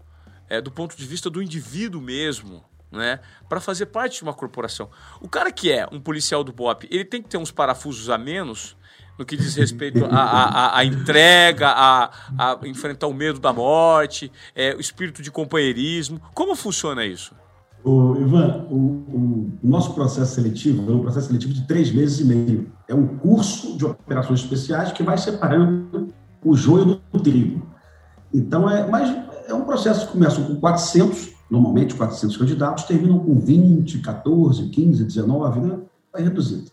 [0.49, 3.19] é, do ponto de vista do indivíduo mesmo, né?
[3.49, 4.89] Para fazer parte de uma corporação.
[5.21, 8.17] O cara que é um policial do BOP, ele tem que ter uns parafusos a
[8.17, 8.77] menos
[9.19, 14.81] no que diz respeito à entrega, a, a, enfrentar o medo da morte, é, o
[14.81, 16.21] espírito de companheirismo.
[16.35, 17.35] Como funciona isso?
[17.85, 18.77] O, Ivan, o,
[19.13, 22.73] o, nosso processo seletivo é um processo seletivo de três meses e meio.
[22.89, 26.09] É um curso de operações especiais que vai separando
[26.43, 27.67] o joio do trigo.
[28.33, 29.15] Então, é, mas
[29.47, 35.05] é um processo que começa com 400, normalmente 400 candidatos, terminam com 20, 14, 15,
[35.05, 35.79] 19, né?
[36.11, 36.71] vai reduzindo.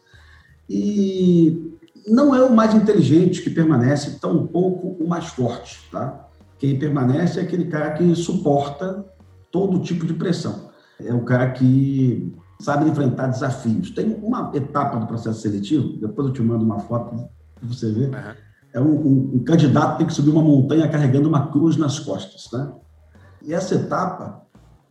[0.69, 1.75] E
[2.07, 5.77] não é o mais inteligente que permanece, tão pouco o mais forte.
[5.91, 6.29] Tá?
[6.57, 9.05] Quem permanece é aquele cara que suporta
[9.51, 10.70] todo tipo de pressão
[11.05, 13.91] é o cara que sabe enfrentar desafios.
[13.91, 18.09] Tem uma etapa do processo seletivo, depois eu te mando uma foto para você ver.
[18.09, 18.33] Uhum.
[18.73, 21.99] É um, um, um, candidato que tem que subir uma montanha carregando uma cruz nas
[21.99, 22.71] costas, né?
[23.43, 24.43] E essa etapa,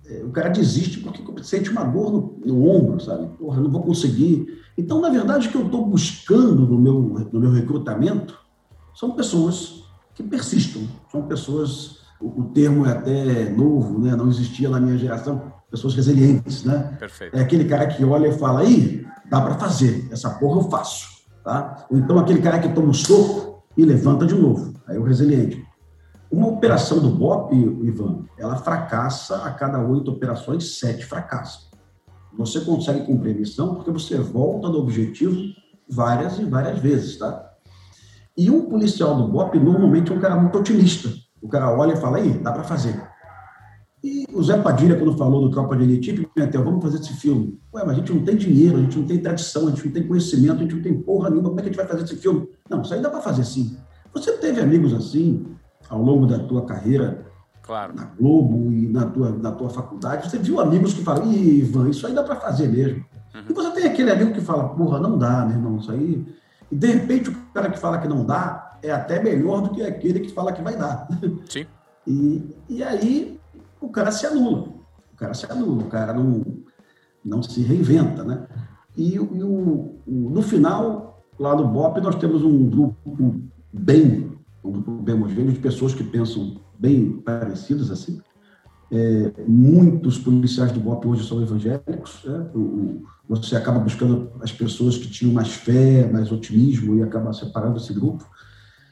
[0.05, 3.27] é, o cara desiste porque sente uma dor no, no ombro, sabe?
[3.39, 4.61] Porra, não vou conseguir.
[4.77, 8.39] Então, na verdade, o que eu estou buscando no meu, no meu recrutamento
[8.95, 14.15] são pessoas que persistam, são pessoas o, termo é até novo, né?
[14.15, 16.97] não existia na minha geração, pessoas resilientes, né?
[16.99, 17.37] Perfeito.
[17.37, 21.07] É aquele cara que olha e fala, aí, dá para fazer, essa porra eu faço,
[21.45, 21.87] tá?
[21.91, 25.65] Ou então aquele cara que toma um soco e levanta de novo, aí o resiliente.
[26.31, 31.71] Uma operação do BOP, Ivan, ela fracassa a cada oito operações, sete fracassam.
[32.37, 35.37] Você consegue cumprir a missão porque você volta do objetivo
[35.89, 37.51] várias e várias vezes, tá?
[38.37, 41.11] E um policial do BOP normalmente é um cara muito otimista.
[41.43, 43.10] O cara olha e fala, aí, dá para fazer.
[44.03, 47.59] E o Zé Padilha, quando falou do Tropa de Elite, Pimentel, vamos fazer esse filme.
[47.75, 49.93] Ué, mas a gente não tem dinheiro, a gente não tem tradição, a gente não
[49.93, 52.05] tem conhecimento, a gente não tem porra nenhuma, como é que a gente vai fazer
[52.05, 52.49] esse filme?
[52.69, 53.77] Não, isso aí dá para fazer sim.
[54.15, 55.47] Você teve amigos assim,
[55.89, 57.27] ao longo da tua carreira,
[57.63, 57.95] claro.
[57.95, 61.91] na Globo e na tua, na tua faculdade, você viu amigos que falam, Ih, Ivan,
[61.91, 63.05] isso aí dá para fazer mesmo.
[63.35, 63.43] Uhum.
[63.51, 66.27] E você tem aquele amigo que fala, porra, não dá, meu irmão, isso aí...
[66.73, 69.83] E, de repente, o cara que fala que não dá, é até melhor do que
[69.83, 71.07] aquele que fala que vai dar.
[71.49, 71.67] Sim.
[72.07, 73.39] E, e aí
[73.81, 74.69] o cara se anula.
[75.13, 76.45] O cara se anula, o cara não,
[77.25, 78.47] não se reinventa, né?
[78.97, 83.41] E, e o, o, no final, lá no BOP, nós temos um grupo
[83.73, 84.33] bem,
[84.65, 88.21] um grupo bem homogêneo de pessoas que pensam bem parecidas, assim.
[88.93, 92.25] É, muitos policiais do BOP hoje são evangélicos.
[92.25, 92.51] Né?
[92.55, 97.33] O, o, você acaba buscando as pessoas que tinham mais fé, mais otimismo e acaba
[97.33, 98.27] separando esse grupo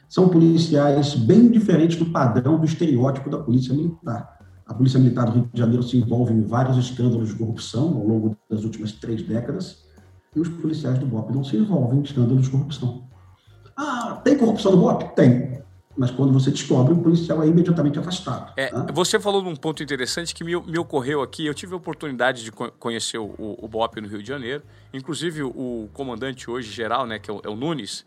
[0.09, 4.38] são policiais bem diferentes do padrão do estereótipo da polícia militar.
[4.69, 8.07] A Polícia Militar do Rio de Janeiro se envolve em vários escândalos de corrupção ao
[8.07, 9.83] longo das últimas três décadas,
[10.35, 13.03] e os policiais do BOP não se envolvem em escândalos de corrupção.
[13.75, 15.15] Ah, tem corrupção no BOP?
[15.15, 15.59] Tem.
[15.97, 18.53] Mas quando você descobre, o policial é imediatamente afastado.
[18.55, 18.85] É, né?
[18.93, 21.47] Você falou num ponto interessante que me, me, ocorreu aqui.
[21.47, 24.61] Eu tive a oportunidade de conhecer o, o, BOP no Rio de Janeiro.
[24.93, 28.05] Inclusive, o comandante hoje, geral, né, que é o, é o Nunes,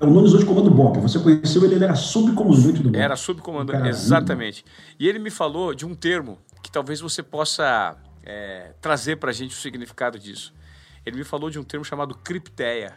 [0.00, 0.98] o Nunes hoje comanda o BOP.
[1.00, 2.96] Você conheceu ele, ele era subcomandante do BOP.
[2.96, 4.64] Era subcomandante, exatamente.
[4.98, 9.32] E ele me falou de um termo que talvez você possa é, trazer para a
[9.32, 10.52] gente o significado disso.
[11.04, 12.92] Ele me falou de um termo chamado cripteia.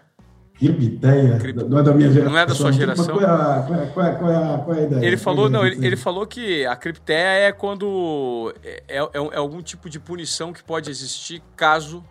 [0.59, 1.39] Cripteia?
[1.67, 2.31] Não é da minha geração.
[2.31, 3.17] Não é da sua geração.
[3.17, 5.05] Qual é a, qual é, qual é, qual é a, qual é a ideia?
[5.05, 9.61] Ele falou, não, ele, ele, falou que a cripteia é quando é, é, é, algum
[9.61, 12.03] tipo de punição que pode existir caso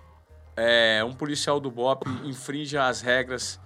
[0.57, 3.61] é, um policial do BOP infrinja as regras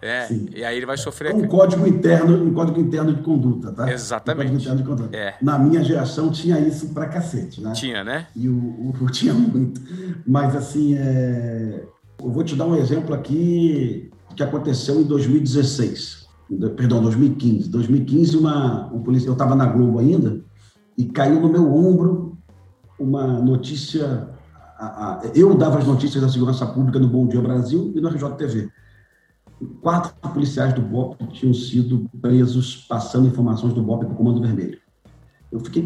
[0.00, 0.48] é, Sim.
[0.54, 1.32] e aí ele vai sofrer.
[1.32, 3.92] É um código interno, um código interno de conduta, tá?
[3.92, 4.68] Exatamente.
[4.68, 5.16] Um de conduta.
[5.16, 5.34] É.
[5.42, 7.72] Na minha geração tinha isso pra cacete, né?
[7.72, 8.26] Tinha, né?
[8.34, 9.80] E o, o tinha muito.
[10.26, 11.84] Mas assim, é...
[12.22, 16.28] eu vou te dar um exemplo aqui que aconteceu em 2016.
[16.76, 17.68] Perdão, 2015.
[17.68, 20.40] 2015, uma, um policial, eu estava na Globo ainda,
[20.96, 22.38] e caiu no meu ombro
[22.98, 24.28] uma notícia.
[24.78, 28.08] A, a, eu dava as notícias da segurança pública no Bom Dia Brasil e no
[28.08, 28.70] RJTV
[29.80, 34.78] quatro policiais do BOP tinham sido presos passando informações do BOP para o Comando Vermelho.
[35.50, 35.82] Eu fiquei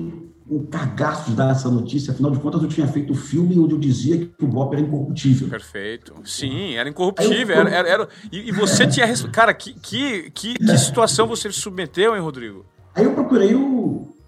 [0.51, 3.59] um cagaço de dar essa notícia, afinal de contas eu tinha feito o um filme
[3.59, 5.49] onde eu dizia que o BOP era incorruptível.
[5.49, 6.15] Perfeito.
[6.25, 7.55] Sim, era incorruptível.
[7.55, 9.07] Eu, era, era, era, e, e, você tinha...
[9.31, 12.67] Cara, que, que, que, que situação você se submeteu, hein, Rodrigo?
[12.95, 13.82] Aí eu procurei o,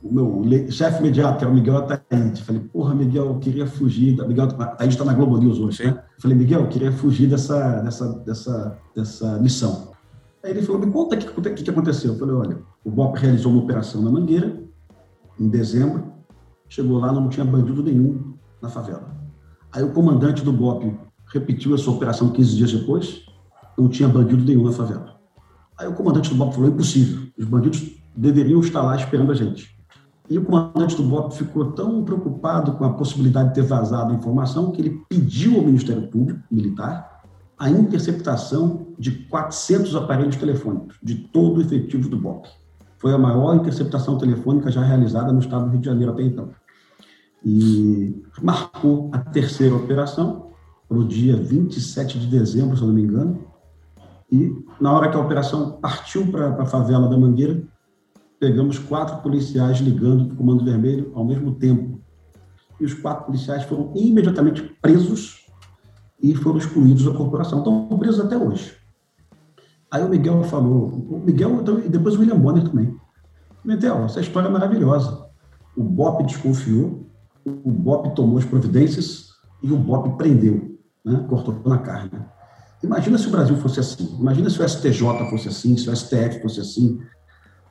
[0.04, 2.42] o meu chefe imediato, que era o Miguel Ataíde.
[2.42, 4.14] Falei, porra, Miguel, eu queria fugir.
[4.14, 4.28] Da...
[4.28, 5.98] Miguel Ataíde está na Globo News hoje, né?
[6.20, 9.92] Falei, Miguel, eu queria fugir dessa, dessa, dessa, dessa missão.
[10.44, 12.12] Aí ele falou, me conta o que, que, que aconteceu.
[12.12, 14.62] Eu falei, olha, o BOP realizou uma operação na Mangueira,
[15.40, 16.12] em dezembro,
[16.68, 19.16] chegou lá, não tinha bandido nenhum na favela.
[19.72, 20.94] Aí o comandante do BOP
[21.32, 23.24] repetiu essa operação 15 dias depois,
[23.76, 25.18] não tinha bandido nenhum na favela.
[25.78, 29.73] Aí o comandante do BOP falou, impossível, os bandidos deveriam estar lá esperando a gente.
[30.28, 34.16] E o comandante do BOP ficou tão preocupado com a possibilidade de ter vazado a
[34.16, 37.22] informação que ele pediu ao Ministério Público Militar
[37.58, 42.48] a interceptação de 400 aparelhos telefônicos de todo o efetivo do BOP.
[42.96, 46.50] Foi a maior interceptação telefônica já realizada no estado do Rio de Janeiro até então.
[47.44, 50.50] E marcou a terceira operação
[50.88, 53.44] para o dia 27 de dezembro, se eu não me engano.
[54.32, 57.62] E na hora que a operação partiu para a favela da Mangueira,
[58.44, 61.98] pegamos quatro policiais ligando para o Comando Vermelho ao mesmo tempo.
[62.78, 65.46] E os quatro policiais foram imediatamente presos
[66.22, 67.60] e foram excluídos da corporação.
[67.60, 68.76] Estão presos até hoje.
[69.90, 72.94] Aí o Miguel falou, o Miguel então, e depois o William Bonner também.
[73.64, 75.26] Mentel, essa história é maravilhosa.
[75.74, 77.08] O BOP desconfiou,
[77.46, 79.28] o BOP tomou as providências
[79.62, 81.24] e o BOP prendeu, né?
[81.30, 82.10] cortou na carne.
[82.82, 84.18] Imagina se o Brasil fosse assim.
[84.20, 87.00] Imagina se o STJ fosse assim, se o STF fosse assim,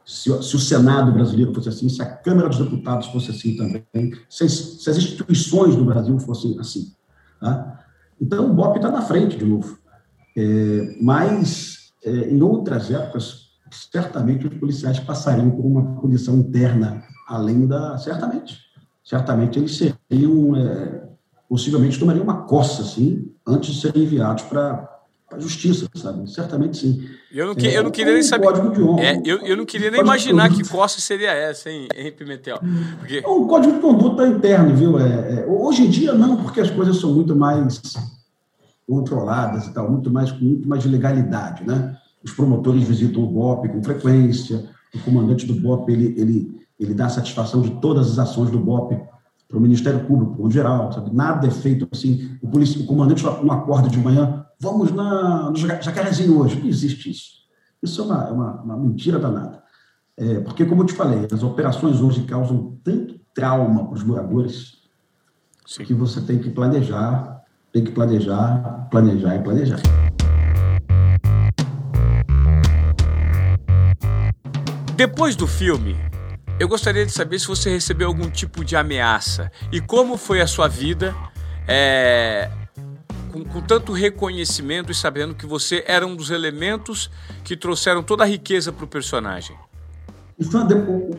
[0.06, 4.14] se, se, o Senado brasileiro fosse assim, se a Câmara dos Deputados fosse assim também,
[4.30, 6.92] se, se as instituições do Brasil fossem assim.
[7.40, 7.86] Tá?
[8.22, 9.78] Então, o BOP está na frente, de novo.
[10.38, 17.68] É, mas, é, em outras épocas, certamente os policiais passariam por uma punição interna, além
[17.68, 17.98] da.
[17.98, 18.58] Certamente.
[19.04, 20.56] Certamente eles seriam.
[20.56, 21.04] É,
[21.50, 24.93] possivelmente tomariam uma coça, assim, antes de serem enviados para
[25.36, 26.30] a justiça, sabe?
[26.32, 27.08] Certamente sim.
[27.32, 28.48] Eu não, que, é, eu não queria nem saber.
[29.00, 32.60] é, eu, eu não queria nem imaginar que costa seria essa, hein, hein Pimentel?
[33.00, 33.22] Porque...
[33.24, 35.00] É um código de conduta interno, viu?
[35.00, 37.82] É, é, hoje em dia, não, porque as coisas são muito mais
[38.88, 41.98] controladas e tal, muito mais, com muito mais de legalidade, né?
[42.24, 47.10] Os promotores visitam o BOP com frequência, o comandante do BOP, ele, ele, ele dá
[47.10, 48.96] satisfação de todas as ações do BOP
[49.54, 51.14] para o Ministério Público, em geral, sabe?
[51.14, 55.58] Nada é feito assim, o, policia, o comandante não acorda de manhã, vamos na, no
[55.58, 56.60] Jacarezinho hoje.
[56.60, 57.44] Não existe isso.
[57.82, 59.62] Isso é uma, é uma, uma mentira danada.
[60.16, 64.78] É, porque, como eu te falei, as operações hoje causam tanto trauma para os moradores
[65.66, 65.84] Sim.
[65.84, 67.42] que você tem que planejar,
[67.74, 69.82] tem que planejar, planejar e planejar.
[74.96, 75.98] Depois do filme,
[76.60, 80.48] eu gostaria de saber se você recebeu algum tipo de ameaça e como foi a
[80.48, 81.14] sua vida
[81.68, 82.50] é,
[83.34, 87.10] com, com, tanto reconhecimento e sabendo que você era um dos elementos
[87.44, 89.56] que trouxeram toda a riqueza para o personagem?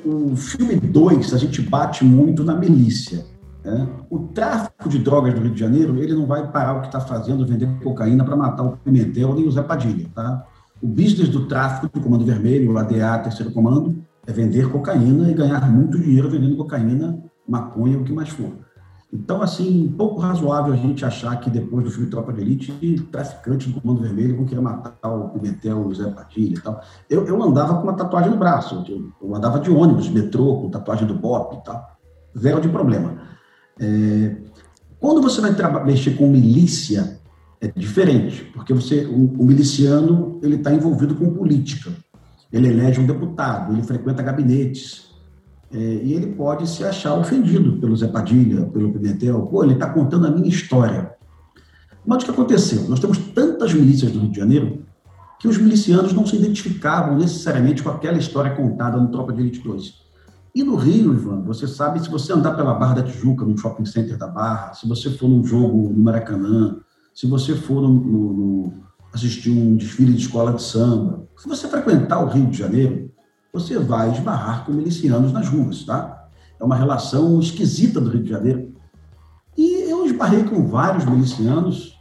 [0.04, 3.26] O, o filme 2, a gente bate muito na milícia.
[3.64, 3.88] Né?
[4.08, 7.00] O tráfico de drogas do Rio de Janeiro, ele não vai parar o que está
[7.00, 10.08] fazendo, vender cocaína para matar o Pimentel nem o Zé Padilha.
[10.14, 10.46] Tá?
[10.80, 15.34] O business do tráfico do Comando Vermelho, o ADA, Terceiro Comando, é vender cocaína e
[15.34, 18.52] ganhar muito dinheiro vendendo cocaína, maconha, o que mais for.
[19.14, 23.72] Então, assim, pouco razoável a gente achar que depois do filme Tropa de Elite, traficantes
[23.72, 26.82] do Comando Vermelho vão querer matar o Pimentel, o Zé Padilha e tal.
[27.08, 28.84] Eu, eu andava com uma tatuagem no braço,
[29.22, 31.96] eu, andava de ônibus, metrô, com tatuagem do BOP e tal.
[32.36, 33.18] Zero de problema.
[33.78, 34.36] É,
[34.98, 37.20] quando você vai mexer com milícia,
[37.60, 41.92] é diferente, porque você, o, o miliciano ele está envolvido com política.
[42.52, 45.13] Ele elege um deputado, ele frequenta gabinetes,
[45.74, 49.42] é, e ele pode se achar ofendido pelo Zé Padilha, pelo Pimentel.
[49.46, 51.12] Pô, ele está contando a minha história.
[52.06, 52.88] Mas o que aconteceu?
[52.88, 54.84] Nós temos tantas milícias no Rio de Janeiro
[55.40, 59.60] que os milicianos não se identificavam necessariamente com aquela história contada no Tropa de Elite
[59.64, 60.04] 2.
[60.54, 63.84] E no Rio, Ivan, você sabe, se você andar pela Barra da Tijuca, no shopping
[63.84, 66.76] center da Barra, se você for num jogo no Maracanã,
[67.12, 68.72] se você for no, no, no
[69.12, 73.10] assistir um desfile de escola de samba, se você frequentar o Rio de Janeiro,
[73.54, 76.28] você vai esbarrar com milicianos nas ruas, tá?
[76.60, 78.74] É uma relação esquisita do Rio de Janeiro.
[79.56, 81.96] E eu esbarrei com vários milicianos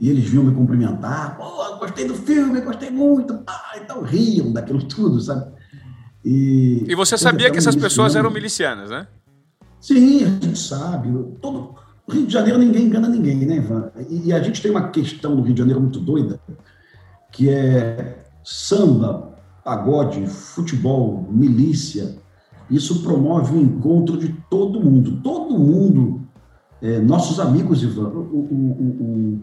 [0.00, 1.36] e eles vinham me cumprimentar.
[1.36, 3.42] Pô, gostei do filme, gostei muito.
[3.44, 5.50] Ah, então riam daquilo tudo, sabe?
[6.24, 9.08] E, e você sabia que essas pessoas eram milicianas, né?
[9.80, 11.08] Sim, a gente sabe.
[11.40, 11.74] Todo,
[12.06, 13.90] no Rio de Janeiro ninguém engana ninguém, né, Ivan?
[14.08, 16.40] E, e a gente tem uma questão no Rio de Janeiro muito doida,
[17.32, 19.37] que é samba,
[19.68, 22.16] pagode, futebol, milícia,
[22.70, 25.20] isso promove o encontro de todo mundo.
[25.22, 26.22] Todo mundo,
[26.80, 29.42] é, nossos amigos, Ivan, o, o,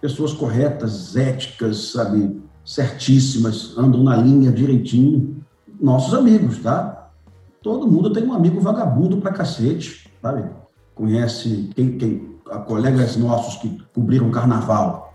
[0.00, 5.44] pessoas corretas, éticas, sabe, certíssimas, andam na linha direitinho,
[5.78, 7.10] nossos amigos, tá?
[7.62, 10.48] todo mundo tem um amigo vagabundo pra cacete, sabe?
[10.94, 15.05] Conhece quem, quem colegas nossos que cobriram carnaval.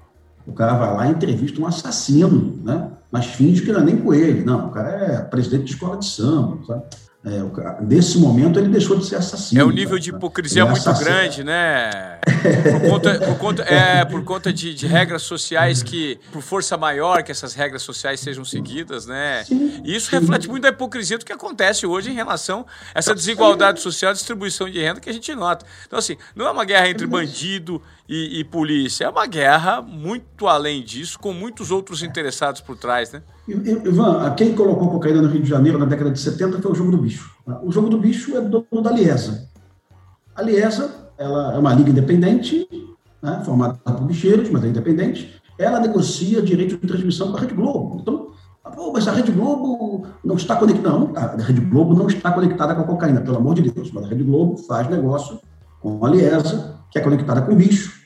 [0.45, 2.89] O cara vai lá e entrevista um assassino, né?
[3.11, 4.43] Mas finge que não é nem com ele.
[4.43, 6.83] Não, o cara é presidente de escola de samba, sabe?
[7.23, 9.61] É, cara, nesse momento ele deixou de ser assassino.
[9.61, 12.19] É um nível de hipocrisia é muito grande, né?
[12.23, 17.21] Por conta, por conta, é, por conta de, de, regras sociais que, por força maior
[17.21, 19.43] que essas regras sociais sejam seguidas, né?
[19.43, 20.17] Sim, e isso sim.
[20.19, 22.65] reflete muito a hipocrisia do que acontece hoje em relação
[22.95, 25.63] a essa desigualdade social, distribuição de renda que a gente nota.
[25.85, 27.79] Então, assim, não é uma guerra entre bandido
[28.12, 33.09] e, e polícia, é uma guerra muito além disso, com muitos outros interessados por trás,
[33.14, 33.22] né?
[33.47, 36.91] Ivan, quem colocou cocaína no Rio de Janeiro na década de 70 foi o Jogo
[36.91, 37.34] do Bicho.
[37.64, 39.47] O Jogo do Bicho é dono da Liesa.
[40.36, 42.68] A Liesa ela é uma liga independente,
[43.24, 45.41] né, formada por bicheiros, mas é independente.
[45.57, 47.99] Ela negocia direito de transmissão com a Rede Globo.
[48.01, 48.32] Então,
[48.76, 50.97] Pô, mas a Rede Globo não está conectada.
[50.97, 53.91] Não, a Rede Globo não está conectada com a cocaína, pelo amor de Deus.
[53.91, 55.39] Mas a Rede Globo faz negócio
[55.80, 58.00] com a Liesa, que é conectada com o bicho,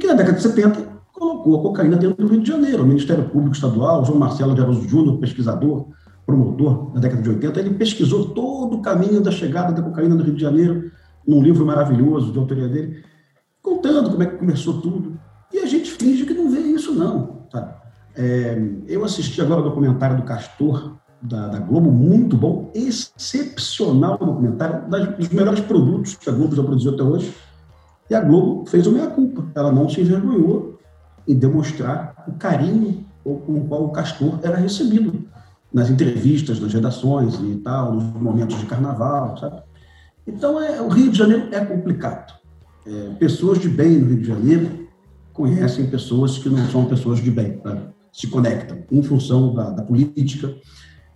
[0.00, 0.80] que na década de 70
[1.12, 2.82] colocou a cocaína dentro do Rio de Janeiro.
[2.82, 5.86] O Ministério Público Estadual, João Marcelo de Araújo Júnior, pesquisador,
[6.26, 10.22] promotor na década de 80, ele pesquisou todo o caminho da chegada da cocaína no
[10.22, 10.90] Rio de Janeiro,
[11.26, 13.04] num livro maravilhoso de autoria dele,
[13.62, 15.18] contando como é que começou tudo.
[15.52, 17.40] E a gente finge que não vê isso, não.
[18.16, 24.84] É, eu assisti agora o documentário do Castor, da, da, Globo, muito bom, excepcional documentário,
[24.86, 27.32] um dos melhores produtos que a Globo já produziu até hoje.
[28.10, 29.46] E a Globo fez o meia-culpa.
[29.54, 30.78] Ela não se envergonhou
[31.26, 35.24] em demonstrar o carinho com o qual o Castor era recebido
[35.72, 39.62] nas entrevistas, nas redações e tal, nos momentos de carnaval, sabe?
[40.26, 42.34] Então, é, o Rio de Janeiro é complicado.
[42.86, 44.88] É, pessoas de bem no Rio de Janeiro
[45.32, 47.88] conhecem pessoas que não são pessoas de bem, né?
[48.12, 50.52] se conectam em função da, da política.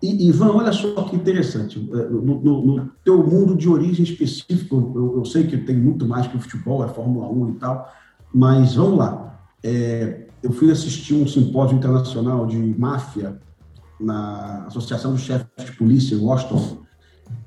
[0.05, 1.79] E, Ivan, olha só que interessante.
[1.79, 6.07] É, no, no, no teu mundo de origem específico, eu, eu, sei que tem muito
[6.07, 7.91] mais que o futebol, é Fórmula 1 e tal,
[8.35, 9.49] mas vamos lá.
[9.63, 13.41] É, eu fui assistir um simpósio internacional de máfia
[13.99, 16.81] na Associação dos Chefes de Polícia em Washington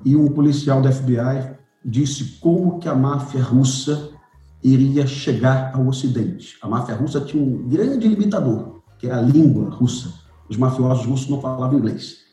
[0.03, 4.09] e um policial da FBI disse como que a máfia russa
[4.63, 6.57] iria chegar ao Ocidente.
[6.63, 10.11] A máfia russa tinha um grande limitador, que era a língua russa.
[10.49, 12.26] Os mafiosos russos não falavam inglês.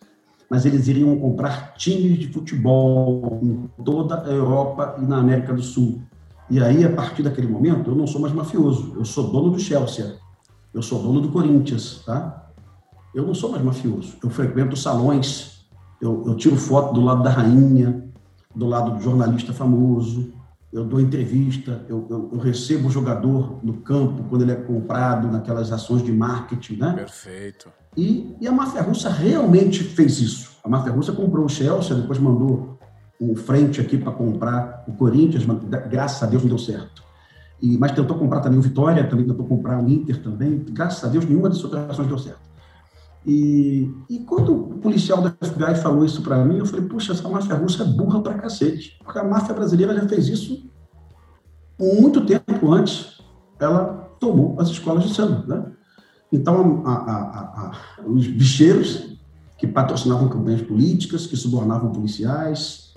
[0.51, 5.63] Mas eles iriam comprar times de futebol em toda a Europa e na América do
[5.63, 6.03] Sul.
[6.51, 8.95] E aí, a partir daquele momento, eu não sou mais mafioso.
[8.97, 10.17] Eu sou dono do Chelsea.
[10.73, 12.51] Eu sou dono do Corinthians, tá?
[13.15, 14.17] Eu não sou mais mafioso.
[14.23, 15.65] Eu frequento salões.
[16.01, 18.05] Eu, eu tiro foto do lado da rainha,
[18.55, 20.35] do lado do jornalista famoso.
[20.73, 21.87] Eu dou entrevista.
[21.89, 26.13] Eu, eu, eu recebo o jogador no campo quando ele é comprado naquelas ações de
[26.13, 26.93] marketing, né?
[26.93, 27.71] Perfeito.
[27.97, 30.57] E, e a máfia russa realmente fez isso.
[30.65, 32.79] A máfia russa comprou o Chelsea, depois mandou
[33.21, 37.03] o frente aqui para comprar o Corinthians, mas graças a Deus não deu certo.
[37.63, 40.65] E, mas tentou comprar também o Vitória, também tentou comprar o Inter também.
[40.71, 42.45] Graças a Deus, nenhuma dessas operações deu certo.
[43.27, 47.27] E, e quando o policial da FBI falou isso para mim, eu falei, puxa, essa
[47.29, 48.99] máfia russa é burra pra cacete.
[49.03, 50.69] Porque a máfia brasileira já fez isso
[51.79, 53.23] muito tempo antes.
[53.59, 55.73] Ela tomou as escolas de samba, né?
[56.35, 57.73] Então, a, a, a,
[58.05, 59.17] os bicheiros
[59.57, 62.93] que patrocinavam campanhas políticas, que subornavam policiais,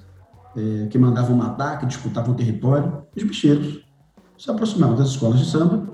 [0.55, 3.85] é, que mandavam matar, que disputavam território, os bicheiros
[4.37, 5.87] se aproximavam das escolas de samba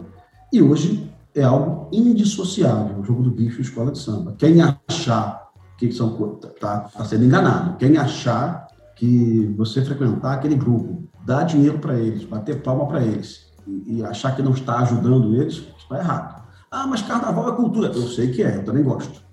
[0.54, 4.36] e hoje é algo indissociável, o jogo do bicho e escola de samba.
[4.38, 5.44] Quem achar
[5.78, 7.78] que são está tá sendo enganado.
[7.78, 13.52] Quem achar que você frequentar aquele grupo, dar dinheiro para eles, bater palma para eles
[13.68, 16.43] e, e, achar que não está ajudando eles, está errado.
[16.76, 17.90] Ah, mas carnaval é cultura.
[17.90, 19.24] Eu sei que é, eu também gosto.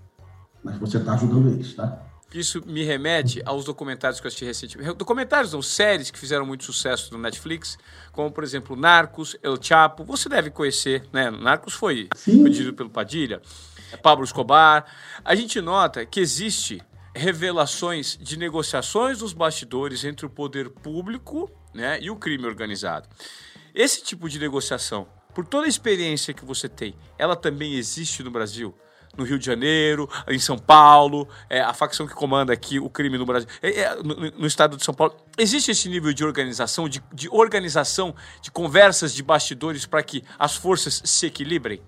[0.62, 2.07] Mas você está ajudando eles, tá?
[2.34, 4.93] Isso me remete aos documentários que eu assisti recentemente.
[4.93, 7.78] Documentários ou séries que fizeram muito sucesso no Netflix,
[8.12, 10.05] como, por exemplo, Narcos, El Chapo.
[10.05, 11.30] Você deve conhecer, né?
[11.30, 13.41] Narcos foi, dirigido pelo Padilha,
[14.03, 14.84] Pablo Escobar.
[15.24, 16.82] A gente nota que existe
[17.16, 23.09] revelações de negociações dos bastidores entre o poder público né, e o crime organizado.
[23.74, 28.31] Esse tipo de negociação, por toda a experiência que você tem, ela também existe no
[28.31, 28.74] Brasil?
[29.16, 33.18] no Rio de Janeiro, em São Paulo, é, a facção que comanda aqui o crime
[33.18, 35.14] no Brasil, é, é, no, no, estado de São Paulo.
[35.37, 40.55] Existe esse nível de organização, de, de organização, de conversas de bastidores para que as
[40.55, 41.81] forças se equilibrem?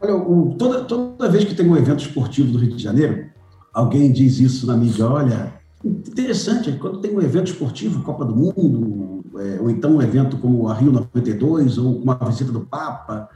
[0.00, 3.30] Olha, o, toda, toda vez que tem um evento esportivo do Rio de Janeiro,
[3.72, 5.54] alguém diz isso na mídia, olha,
[5.84, 10.68] interessante, quando tem um evento esportivo, Copa do Mundo, é, ou então um evento como
[10.68, 13.28] a Rio 92, ou uma visita do Papa,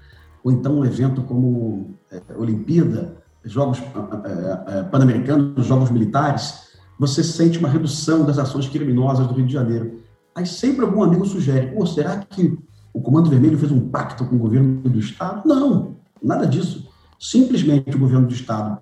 [0.43, 6.67] ou então um evento como é, Olimpíada, Jogos é, é, Pan-Americanos, Jogos Militares,
[6.99, 10.01] você sente uma redução das ações criminosas do Rio de Janeiro.
[10.35, 12.59] Aí sempre algum amigo sugere, Pô, será que
[12.93, 15.47] o Comando Vermelho fez um pacto com o governo do Estado?
[15.47, 16.89] Não, nada disso.
[17.19, 18.79] Simplesmente o governo do Estado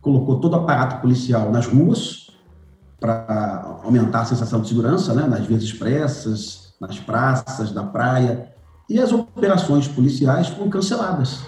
[0.00, 2.29] colocou todo o aparato policial nas ruas
[3.00, 8.52] para aumentar a sensação de segurança, né, nas vias expressas, nas praças, na praia,
[8.88, 11.40] e as operações policiais foram canceladas.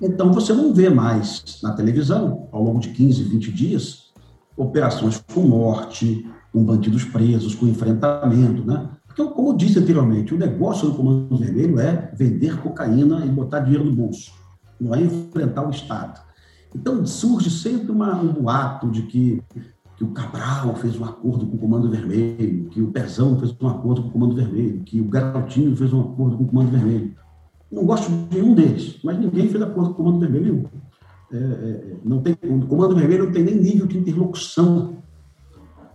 [0.00, 4.12] Então, você não vê mais na televisão, ao longo de 15, 20 dias,
[4.56, 8.88] operações com morte, com bandidos presos, com enfrentamento, né?
[9.06, 13.60] Porque, como eu disse anteriormente, o negócio do Comando Vermelho é vender cocaína e botar
[13.60, 14.32] dinheiro no bolso,
[14.80, 16.20] não é enfrentar o Estado.
[16.74, 19.42] Então, surge sempre uma, um boato de que,
[20.02, 23.68] que o Cabral fez um acordo com o Comando Vermelho, que o Pezão fez um
[23.68, 27.14] acordo com o Comando Vermelho, que o Garotinho fez um acordo com o Comando Vermelho.
[27.70, 30.68] Não gosto de nenhum deles, mas ninguém fez acordo com o Comando Vermelho.
[31.32, 34.96] É, é, não tem, o Comando Vermelho não tem nem nível de interlocução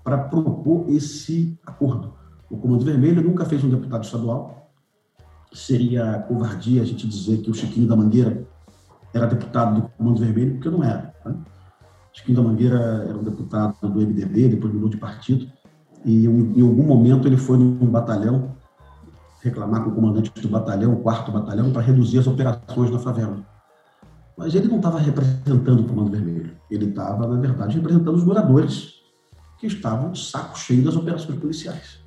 [0.06, 2.14] para propor esse acordo.
[2.50, 4.72] O Comando Vermelho nunca fez um deputado estadual.
[5.52, 8.48] Seria covardia a gente dizer que o Chiquinho da Mangueira
[9.14, 11.14] era deputado do Comando Vermelho, porque não era.
[11.26, 11.36] Né?
[12.18, 15.48] Chiquinho da Mangueira era um deputado do MDB, depois mudou de partido,
[16.04, 18.56] e em algum momento ele foi num batalhão
[19.44, 23.46] reclamar com o comandante do batalhão, o quarto batalhão, para reduzir as operações na favela.
[24.36, 26.58] Mas ele não estava representando o Comando Vermelho.
[26.72, 28.96] Ele estava, na verdade, representando os moradores
[29.60, 32.00] que estavam saco cheio das operações policiais.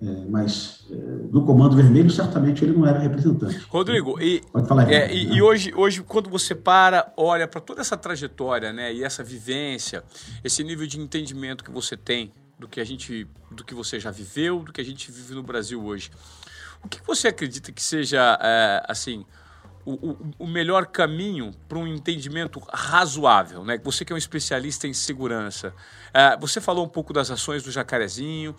[0.00, 0.94] É, mas é,
[1.30, 3.66] do Comando Vermelho, certamente ele não era representante.
[3.70, 7.80] Rodrigo, e, Pode falar, é, e, e, hoje, hoje, quando você para, olha para toda
[7.80, 10.04] essa trajetória, né, e essa vivência,
[10.44, 14.10] esse nível de entendimento que você tem do que a gente, do que você já
[14.10, 16.10] viveu, do que a gente vive no Brasil hoje,
[16.84, 19.24] o que você acredita que seja, é, assim,
[19.82, 23.78] o, o, o, melhor caminho para um entendimento razoável, né?
[23.84, 25.72] Você que é um especialista em segurança,
[26.12, 28.54] é, você falou um pouco das ações do Jacarezinho,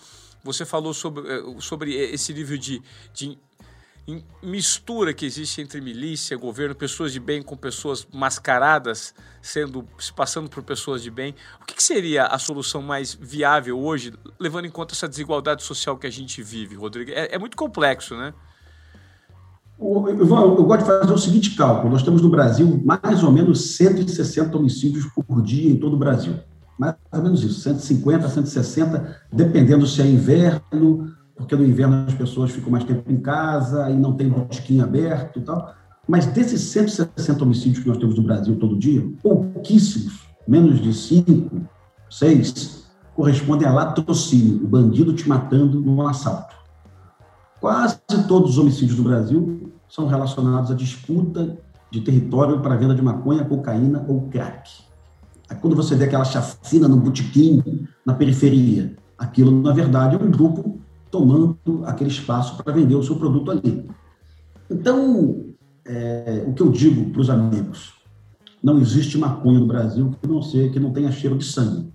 [0.47, 2.81] você falou sobre, é, sobre esse nível de,
[3.13, 3.37] de
[4.41, 10.49] mistura que existe entre milícia, governo, pessoas de bem com pessoas mascaradas, sendo se passando
[10.49, 11.35] por pessoas de bem.
[11.61, 15.97] O que, que seria a solução mais viável hoje, levando em conta essa desigualdade social
[15.97, 17.11] que a gente vive, Rodrigo?
[17.11, 18.33] É, é muito complexo, né?
[19.79, 23.75] Eu, eu, gosto de fazer o seguinte cálculo: nós temos no Brasil mais ou menos
[23.75, 26.33] 160 homicídios por dia em todo o Brasil.
[26.77, 32.51] Mais ou menos isso, 150, 160, dependendo se é inverno, porque no inverno as pessoas
[32.51, 35.73] ficam mais tempo em casa e não tem botiquim aberto e tal.
[36.07, 41.67] Mas desses 160 homicídios que nós temos no Brasil todo dia, pouquíssimos, menos de 5,
[42.09, 46.55] 6, correspondem a latrocínio, o bandido te matando num assalto.
[47.59, 51.57] Quase todos os homicídios do Brasil são relacionados à disputa
[51.91, 54.86] de território para venda de maconha, cocaína ou crack.
[55.55, 60.79] Quando você vê aquela chacina no botequim, na periferia, aquilo, na verdade, é um grupo
[61.09, 63.89] tomando aquele espaço para vender o seu produto ali.
[64.69, 65.45] Então,
[65.85, 67.93] é, o que eu digo para os amigos,
[68.61, 71.91] não existe maconha no Brasil que não, seja, que não tenha cheiro de sangue.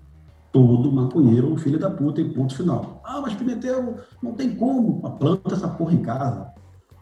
[0.50, 3.00] Todo maconheiro é um filho da puta e ponto final.
[3.05, 5.00] Ah, mas Pimentel, não tem como.
[5.18, 6.53] Planta essa porra em casa.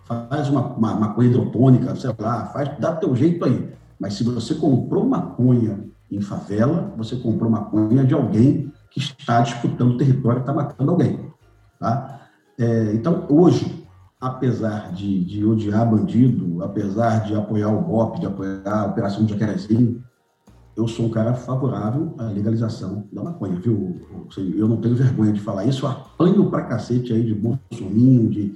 [0.05, 3.69] Faz uma, uma maconha hidropônica, sei lá, faz, dá teu jeito aí.
[3.99, 9.97] Mas se você comprou maconha em favela, você comprou maconha de alguém que está disputando
[9.97, 11.31] território está matando alguém.
[11.79, 12.21] Tá?
[12.59, 13.87] É, então, hoje,
[14.21, 20.03] apesar de, de odiar bandido, apesar de apoiar o BOP, de apoiar a Operação Jacarezinho,
[20.77, 24.01] eu sou um cara favorável à legalização da maconha, viu?
[24.57, 28.55] Eu não tenho vergonha de falar isso, eu apanho pra cacete aí de Bolsonaro, de,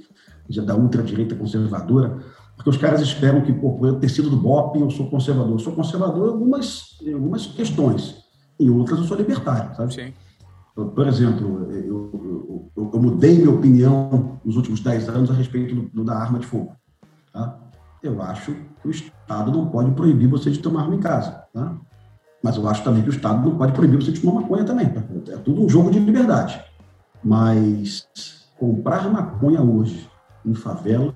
[0.48, 2.18] de, da ultradireita conservadora,
[2.57, 5.52] porque os caras esperam que, pô, eu ter sido do BOP, eu sou conservador.
[5.52, 8.16] Eu sou conservador em algumas, em algumas questões,
[8.59, 9.94] em outras eu sou libertário, sabe?
[9.94, 10.12] Sim.
[10.74, 15.82] Por exemplo, eu, eu, eu, mudei minha opinião nos últimos 10 anos a respeito do,
[15.82, 16.74] do, da arma de fogo.
[17.32, 17.61] Tá?
[18.02, 21.44] Eu acho que o Estado não pode proibir você de tomar arma em casa.
[21.52, 21.76] Tá?
[22.42, 24.88] Mas eu acho também que o Estado não pode proibir você de tomar maconha também.
[24.88, 25.00] Tá?
[25.28, 26.61] É tudo um jogo de liberdade.
[27.22, 28.09] Mas
[28.59, 30.11] comprar maconha hoje
[30.44, 31.14] em favela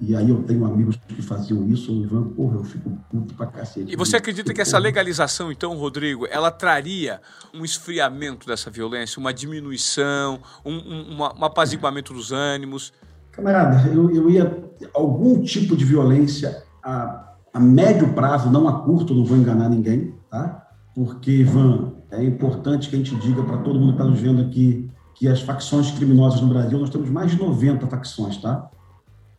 [0.00, 3.46] e aí eu tenho amigos que faziam isso, o Ivan, porra, eu fico puto pra
[3.46, 3.92] cacete.
[3.92, 7.20] E você acredita que essa legalização, então, Rodrigo, ela traria
[7.52, 12.92] um esfriamento dessa violência, uma diminuição, um, um, um apaziguamento dos ânimos?
[13.32, 14.68] Camarada, eu, eu ia.
[14.94, 20.14] Algum tipo de violência a, a médio prazo, não a curto, não vou enganar ninguém,
[20.30, 20.64] tá?
[20.94, 24.42] Porque, Ivan, é importante que a gente diga para todo mundo que está nos vendo
[24.42, 28.70] aqui que as facções criminosas no Brasil, nós temos mais de 90 facções, tá?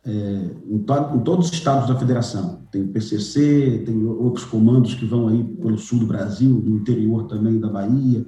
[0.04, 2.62] É, em, em, todos os estados da federação.
[2.70, 7.24] Tem o PCC, tem outros comandos que vão aí pelo sul do Brasil, no interior
[7.24, 8.26] também da Bahia.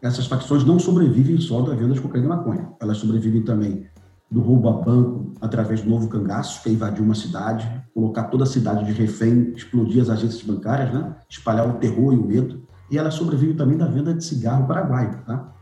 [0.00, 2.68] essas facções não sobrevivem só da venda de cocaína e maconha.
[2.80, 3.86] Elas sobrevivem também
[4.30, 8.44] do roubo a banco através do novo cangaço, que é invadir uma cidade, colocar toda
[8.44, 11.14] a cidade de refém, explodir as agências bancárias, né?
[11.28, 12.62] espalhar o terror e o medo.
[12.90, 15.18] E ela sobrevive também da venda de cigarro paraguaio.
[15.26, 15.52] Tá?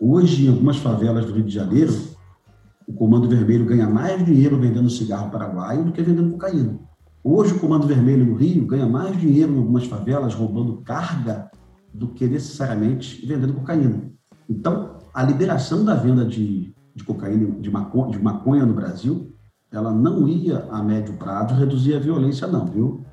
[0.00, 1.92] Hoje, em algumas favelas do Rio de Janeiro,
[2.86, 6.78] o Comando Vermelho ganha mais dinheiro vendendo cigarro paraguaio do que vendendo cocaína.
[7.24, 11.50] Hoje, o Comando Vermelho no Rio ganha mais dinheiro em algumas favelas roubando carga
[11.92, 14.12] do que necessariamente vendendo cocaína.
[14.48, 19.30] Então, a liberação da venda de de cocaína, de maconha, de maconha no Brasil,
[19.70, 23.04] ela não ia a médio prazo reduzir a violência, não, viu?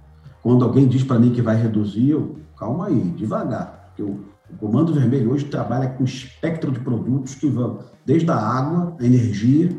[0.41, 3.88] Quando alguém diz para mim que vai reduzir, eu, calma aí, devagar.
[3.88, 8.36] Porque o, o Comando Vermelho hoje trabalha com espectro de produtos que vão desde a
[8.36, 9.70] água, a energia,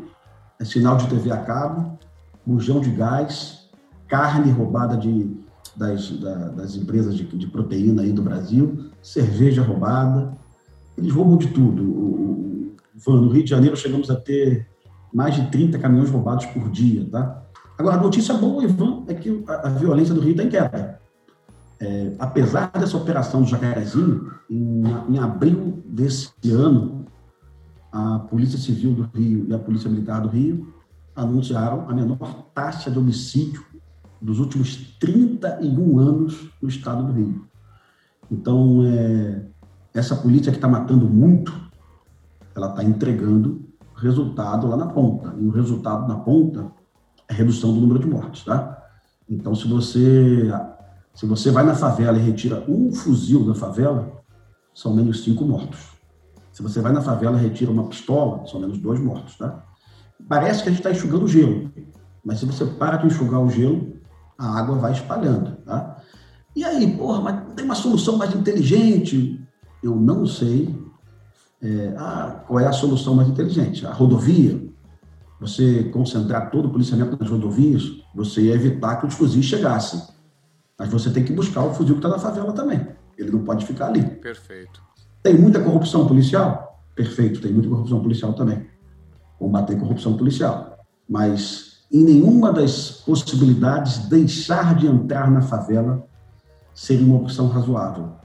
[0.59, 1.97] é sinal de TV a cabo,
[2.45, 3.69] bujão de gás,
[4.07, 5.35] carne roubada de,
[5.75, 10.35] das, da, das empresas de, de, proteína aí do Brasil, cerveja roubada.
[10.97, 11.83] Eles roubam de tudo.
[11.83, 12.75] O,
[13.07, 14.67] no Rio de Janeiro chegamos a ter
[15.13, 17.43] mais de 30 caminhões roubados por dia, tá?
[17.77, 20.99] Agora, a notícia boa, Ivan, é que a, a violência do Rio está em queda.
[21.85, 27.05] É, apesar dessa operação do Jacarezinho, em, em, abril desse ano,
[27.91, 30.73] a Polícia Civil do Rio e a Polícia Militar do Rio
[31.15, 33.63] anunciaram a menor taxa de homicídio
[34.19, 37.47] dos últimos 31 anos no estado do Rio.
[38.31, 39.45] Então, é,
[39.93, 41.53] essa polícia que está matando muito
[42.55, 43.63] ela está entregando
[43.95, 45.35] resultado lá na ponta.
[45.37, 46.71] E o resultado na ponta
[47.27, 48.81] é redução do número de mortes, tá?
[49.29, 50.49] Então, se você
[51.15, 54.21] se você vai na favela e retira um fuzil da favela,
[54.73, 55.95] são menos cinco mortos.
[56.51, 59.63] Se você vai na favela e retira uma pistola, são menos dois mortos, tá?
[60.27, 61.71] Parece que a gente está enxugando gelo,
[62.23, 63.95] mas se você para de enxugar o gelo,
[64.37, 66.01] a água vai espalhando, tá?
[66.55, 69.41] E aí, porra, mas tem uma solução mais inteligente?
[69.83, 70.73] Eu não sei,
[71.61, 73.85] é, ah, qual é a solução mais inteligente?
[73.85, 74.65] A rodovia,
[75.39, 80.14] você concentrar todo o policiamento nas rodovias, você ia evitar que os fuzis chegassem.
[80.77, 82.87] Mas você tem que buscar o fuzil que está na favela também.
[83.17, 84.03] Ele não pode ficar ali.
[84.03, 84.81] Perfeito.
[85.23, 86.83] Tem muita corrupção policial?
[86.93, 88.67] Perfeito, tem muita corrupção policial também.
[89.39, 90.77] Combater corrupção policial.
[91.09, 96.05] Mas em nenhuma das possibilidades deixar de entrar na favela
[96.73, 98.15] seria uma opção razoável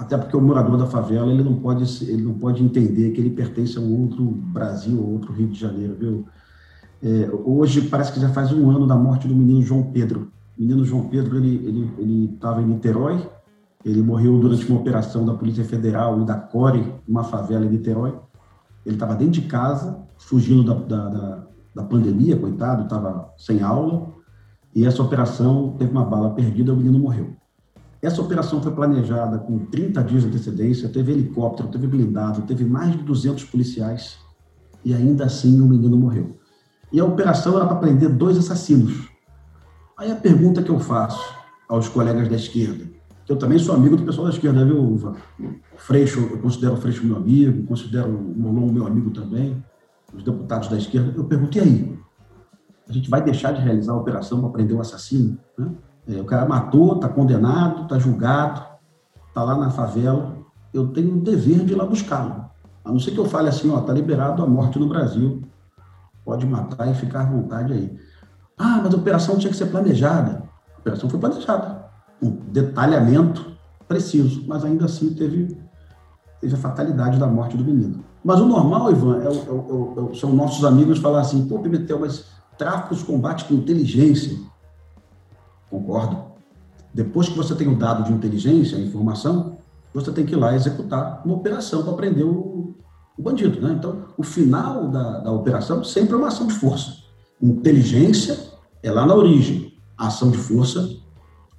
[0.00, 3.30] até porque o morador da favela ele não pode ele não pode entender que ele
[3.30, 6.26] pertence a um outro Brasil ou outro Rio de Janeiro viu
[7.02, 10.62] é, hoje parece que já faz um ano da morte do menino João Pedro o
[10.62, 13.26] menino João Pedro ele ele ele estava em Niterói
[13.84, 18.14] ele morreu durante uma operação da Polícia Federal e da Core uma favela em Niterói
[18.84, 24.12] ele estava dentro de casa fugindo da, da, da, da pandemia coitado estava sem aula
[24.74, 27.40] e essa operação teve uma bala perdida o menino morreu
[28.02, 32.92] essa operação foi planejada com 30 dias de antecedência, teve helicóptero, teve blindado, teve mais
[32.92, 34.16] de 200 policiais
[34.82, 36.38] e ainda assim o menino morreu.
[36.90, 39.09] E a operação era para prender dois assassinos.
[40.00, 41.22] Aí a pergunta que eu faço
[41.68, 42.86] aos colegas da esquerda,
[43.26, 45.14] que eu também sou amigo do pessoal da esquerda, viu, Uva?
[45.76, 49.62] Freixo, eu considero o Freixo meu amigo, considero o Molon meu amigo também,
[50.14, 51.12] os deputados da esquerda.
[51.14, 51.98] Eu pergunto, e aí?
[52.88, 55.36] A gente vai deixar de realizar a operação para prender o assassino?
[55.58, 55.70] Né?
[56.08, 58.64] É, o cara matou, está condenado, está julgado,
[59.28, 60.34] está lá na favela.
[60.72, 62.46] Eu tenho o dever de ir lá buscá-lo.
[62.82, 65.42] A não ser que eu fale assim, ó, está liberado a morte no Brasil.
[66.24, 67.98] Pode matar e ficar à vontade aí.
[68.62, 70.42] Ah, mas a operação tinha que ser planejada.
[70.76, 71.86] A operação foi planejada.
[72.22, 73.56] Um detalhamento
[73.88, 75.58] preciso, mas ainda assim teve,
[76.42, 78.04] teve a fatalidade da morte do menino.
[78.22, 82.26] Mas o normal, Ivan, é, é, é, são nossos amigos falar assim, pô, Pimentel, mas
[82.58, 84.36] tráfico se combate com inteligência.
[85.70, 86.18] Concordo.
[86.92, 89.56] Depois que você tem o dado de inteligência, a informação,
[89.94, 92.74] você tem que ir lá executar uma operação para prender o,
[93.16, 93.58] o bandido.
[93.58, 93.74] Né?
[93.78, 96.98] Então, o final da, da operação sempre é uma ação de força.
[97.40, 98.49] Inteligência
[98.82, 100.96] é lá na origem, a ação de força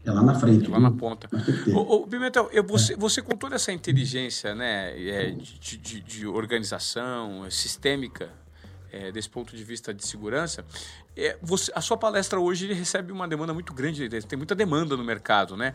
[0.04, 0.70] é lá na frente.
[0.70, 1.30] Lá na ponta.
[1.74, 2.98] Ô, ô, Pimentel, eu, você, é.
[2.98, 8.30] você com toda essa inteligência né, é, de, de, de organização, sistêmica,
[8.92, 10.66] é, desse ponto de vista de segurança,
[11.16, 15.04] é, você, a sua palestra hoje recebe uma demanda muito grande, tem muita demanda no
[15.04, 15.74] mercado, né?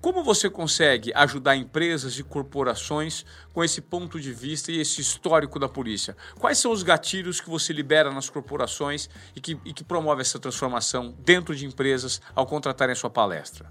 [0.00, 5.58] Como você consegue ajudar empresas e corporações com esse ponto de vista e esse histórico
[5.58, 6.16] da polícia?
[6.38, 10.38] Quais são os gatilhos que você libera nas corporações e que, e que promove essa
[10.38, 13.70] transformação dentro de empresas ao contratarem a sua palestra?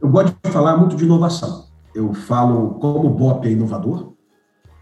[0.00, 1.68] Eu gosto de falar muito de inovação.
[1.94, 4.12] Eu falo como o BOP é inovador,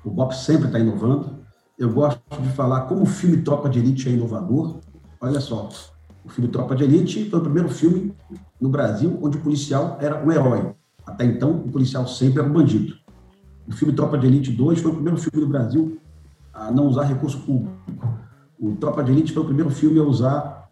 [0.05, 1.38] o BOP sempre está inovando,
[1.79, 4.81] eu gosto de falar como o filme Tropa de Elite é inovador.
[5.21, 5.69] Olha só,
[6.25, 8.13] o filme Tropa de Elite foi o primeiro filme
[8.61, 10.75] no Brasil onde o policial era um herói.
[11.07, 12.95] Até então, o policial sempre era um bandido.
[13.67, 16.01] O filme Tropa de Elite 2 foi o primeiro filme do Brasil
[16.53, 17.77] a não usar recurso público.
[18.59, 20.69] O Tropa de Elite foi o primeiro filme a usar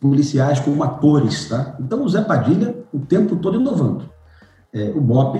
[0.00, 1.76] policiais como atores, tá?
[1.78, 4.08] Então o Zé Padilha o tempo todo inovando.
[4.72, 5.36] É, o BOP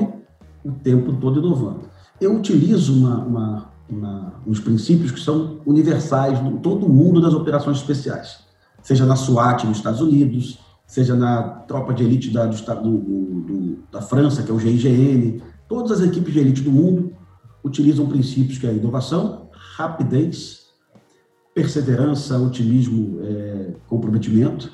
[0.64, 1.82] o tempo todo inovando.
[2.20, 7.34] Eu utilizo uma, uma, uma, uns princípios que são universais em todo o mundo das
[7.34, 8.40] operações especiais,
[8.82, 13.78] seja na SWAT nos Estados Unidos, seja na tropa de elite da, do, do, do,
[13.90, 17.12] da França, que é o GIGN, todas as equipes de elite do mundo
[17.64, 20.66] utilizam princípios que é inovação, rapidez,
[21.54, 24.70] perseverança, otimismo, é, comprometimento,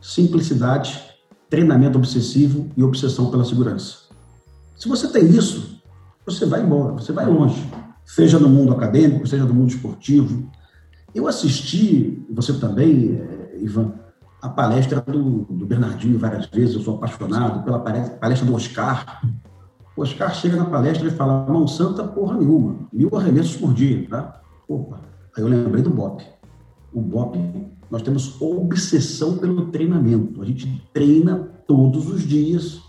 [0.00, 1.00] simplicidade,
[1.48, 4.04] treinamento obsessivo e obsessão pela segurança.
[4.76, 5.80] Se você tem isso,
[6.26, 7.62] você vai embora, você vai longe,
[8.04, 10.50] seja no mundo acadêmico, seja no mundo esportivo.
[11.14, 13.92] Eu assisti, você também, é, Ivan,
[14.42, 19.22] a palestra do, do, Bernardinho várias vezes, eu sou apaixonado pela palestra do Oscar.
[19.96, 24.06] O Oscar chega na palestra e fala, mão santa porra nenhuma, mil arremessos por dia,
[24.08, 24.40] tá?
[24.68, 25.00] Opa,
[25.36, 26.22] aí eu lembrei do BOP.
[26.92, 27.38] O BOP,
[27.90, 30.42] nós temos obsessão pelo treinamento.
[30.42, 31.36] A gente treina
[31.66, 32.80] todos os dias,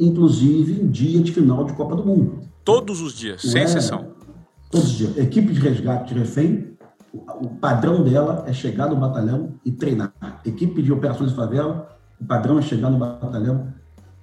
[0.00, 2.40] inclusive em dia de final de Copa do Mundo.
[2.64, 3.64] Todos os dias, sem é?
[3.64, 4.05] exceção.
[4.78, 5.16] Os dias.
[5.16, 6.76] Equipe de resgate de refém,
[7.12, 10.12] o padrão dela é chegar no batalhão e treinar.
[10.44, 11.88] Equipe de operações de favela,
[12.20, 13.72] o padrão é chegar no batalhão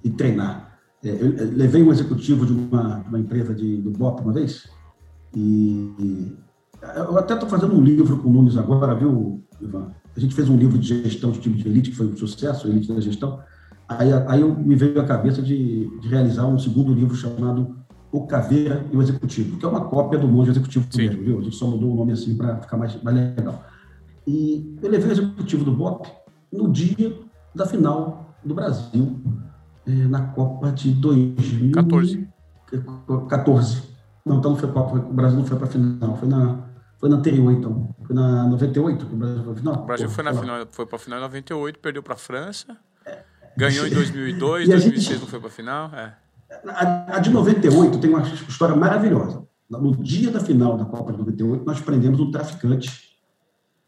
[0.02, 0.78] e treinar.
[1.02, 4.68] É, eu levei um executivo de uma, de uma empresa de, do BOP uma vez,
[5.34, 6.36] e
[6.96, 9.88] eu até estou fazendo um livro com o Nunes agora, viu, Ivan?
[10.16, 12.68] A gente fez um livro de gestão de time de elite, que foi um sucesso,
[12.68, 13.40] Elite da Gestão.
[13.88, 17.76] Aí, aí eu, me veio a cabeça de, de realizar um segundo livro chamado
[18.14, 21.08] O Caveira e o Executivo, que é uma cópia do Monge Executivo Sim.
[21.08, 21.38] mesmo, viu?
[21.40, 23.64] A gente só mudou o nome assim para ficar mais, mais legal.
[24.24, 26.06] E eu levei o executivo do BOP
[26.52, 27.18] no dia
[27.52, 29.20] da final do Brasil,
[29.84, 32.28] eh, na Copa de 2014.
[33.28, 33.82] 14.
[34.24, 36.58] Não, então não foi Copa, o Brasil não foi para a final, foi na,
[36.98, 37.94] foi na anterior, então.
[38.04, 39.74] Foi na 98 que o Brasil foi para final.
[39.74, 42.76] O Brasil foi, na final, foi para a final em 98, perdeu para a França.
[43.56, 45.90] Ganhou em 2002, 2006 gente, não foi para a final?
[45.94, 46.23] É.
[46.66, 49.46] A, a, de 98 tem uma história maravilhosa.
[49.68, 53.14] No dia da final da Copa de 98, nós prendemos um traficante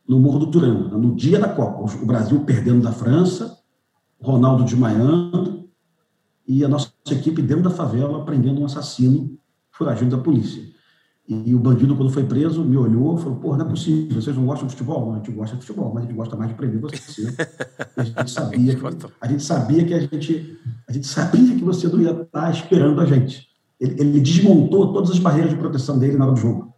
[0.08, 1.82] no Morro do Turano, no dia da Copa.
[2.02, 3.58] O Brasil perdendo da França,
[4.20, 5.68] Ronaldo desmaiando,
[6.46, 9.38] e a nossa equipe dentro da favela prendendo um assassino
[9.70, 10.62] foragido da polícia.
[11.28, 14.36] E o bandido, quando foi preso, me olhou e falou: Pô, não é possível, vocês
[14.36, 15.06] não gostam de futebol?
[15.06, 17.34] Não, a gente gosta de futebol, mas a gente gosta mais de prender você.
[17.96, 18.82] a gente sabia que,
[19.20, 20.58] a gente sabia que a gente,
[20.88, 23.48] a gente sabia que você não ia estar esperando a gente.
[23.80, 26.72] Ele, ele desmontou todas as barreiras de proteção dele na hora do jogo.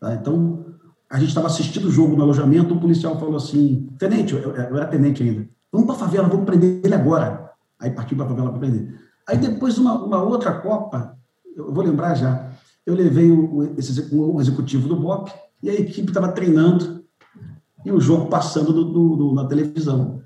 [0.00, 0.14] Tá?
[0.14, 0.64] Então,
[1.10, 4.76] a gente estava assistindo o jogo no alojamento, o policial falou assim: Tenente, eu, eu
[4.76, 7.50] era tenente ainda, vamos para a favela, vamos prender ele agora.
[7.78, 8.98] Aí partiu para a favela para prender.
[9.28, 11.18] Aí depois, uma, uma outra Copa,
[11.54, 12.51] eu vou lembrar já
[12.84, 17.04] eu levei o, esse, o executivo do BOP e a equipe estava treinando
[17.84, 20.22] e o jogo passando do, do, do, na televisão.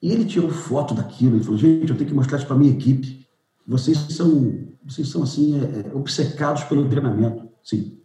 [0.00, 2.72] E ele tirou foto daquilo e falou: gente, eu tenho que mostrar isso para minha
[2.72, 3.26] equipe.
[3.66, 7.48] Vocês são, vocês são assim, é, é, obcecados pelo treinamento.
[7.62, 7.98] Sim,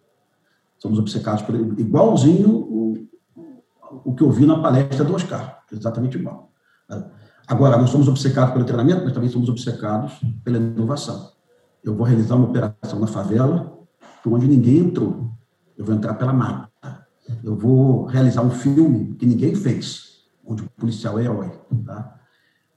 [0.78, 3.08] somos obcecados por igualzinho o,
[4.06, 6.52] o que eu vi na palestra do Oscar, exatamente igual.
[7.48, 11.32] Agora, nós somos obcecados pelo treinamento, mas também somos obcecados pela inovação.
[11.84, 13.77] Eu vou realizar uma operação na favela,
[14.24, 15.32] por onde ninguém entrou.
[15.78, 17.08] Eu vou entrar pela mata.
[17.44, 21.52] Eu vou realizar um filme que ninguém fez, onde o policial é herói.
[21.86, 22.20] Tá?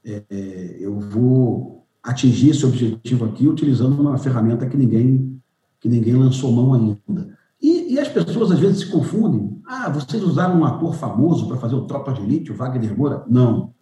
[0.03, 5.41] É, é, eu vou atingir esse objetivo aqui utilizando uma ferramenta que ninguém,
[5.79, 7.37] que ninguém lançou mão ainda.
[7.61, 9.61] E, e as pessoas às vezes se confundem.
[9.65, 13.23] Ah, vocês usaram um ator famoso para fazer o Tropa de Elite, o Wagner Moura?
[13.29, 13.73] Não.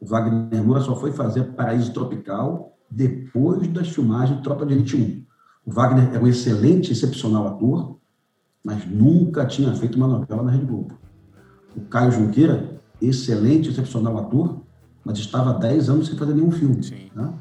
[0.00, 4.96] O Wagner Moura só foi fazer Paraíso Tropical depois das filmagens de Tropa de Elite
[4.96, 5.27] 1.
[5.68, 7.98] O Wagner é um excelente, excepcional ator,
[8.64, 10.94] mas nunca tinha feito uma novela na Rede Globo.
[11.76, 14.62] O Caio Junqueira, excelente, excepcional ator,
[15.04, 16.80] mas estava há 10 anos sem fazer nenhum filme.
[17.14, 17.34] Né?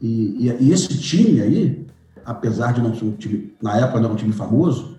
[0.00, 1.86] E, e, e, esse time aí,
[2.24, 4.98] apesar de não ser um time, na época não era um time famoso,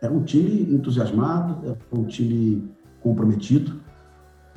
[0.00, 2.66] era um time entusiasmado, era um time
[3.02, 3.78] comprometido.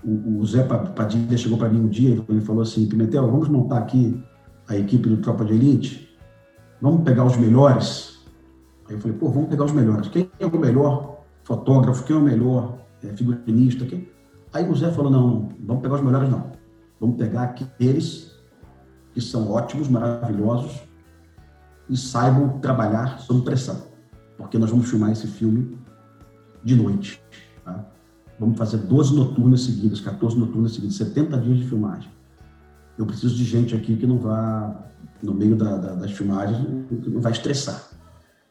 [0.01, 3.79] O, o Zé Padilha chegou para mim um dia e falou assim: Pimentel, vamos montar
[3.79, 4.17] aqui
[4.65, 6.12] a equipe do Tropa de Elite
[6.83, 8.19] vamos pegar os melhores.
[8.89, 10.09] Aí eu falei, pô, vamos pegar os melhores.
[10.09, 12.03] Quem é o melhor fotógrafo?
[12.03, 13.85] Quem é o melhor é, figurinista?
[13.85, 14.09] Quem?
[14.51, 16.51] Aí o Zé falou, não, vamos pegar os melhores não.
[16.99, 18.35] Vamos pegar aqueles
[19.13, 20.83] que são ótimos, maravilhosos
[21.89, 23.83] e saibam trabalhar sob pressão.
[24.37, 25.77] Porque nós vamos filmar esse filme
[26.65, 27.23] de noite.
[27.63, 27.85] Tá?
[28.37, 32.11] Vamos fazer 12 noturnas seguidas, 14 noturnas seguidas, 70 dias de filmagem.
[32.97, 34.83] Eu preciso de gente aqui que não vá
[35.23, 36.59] no meio da, da, das filmagens,
[37.07, 37.89] não vai estressar.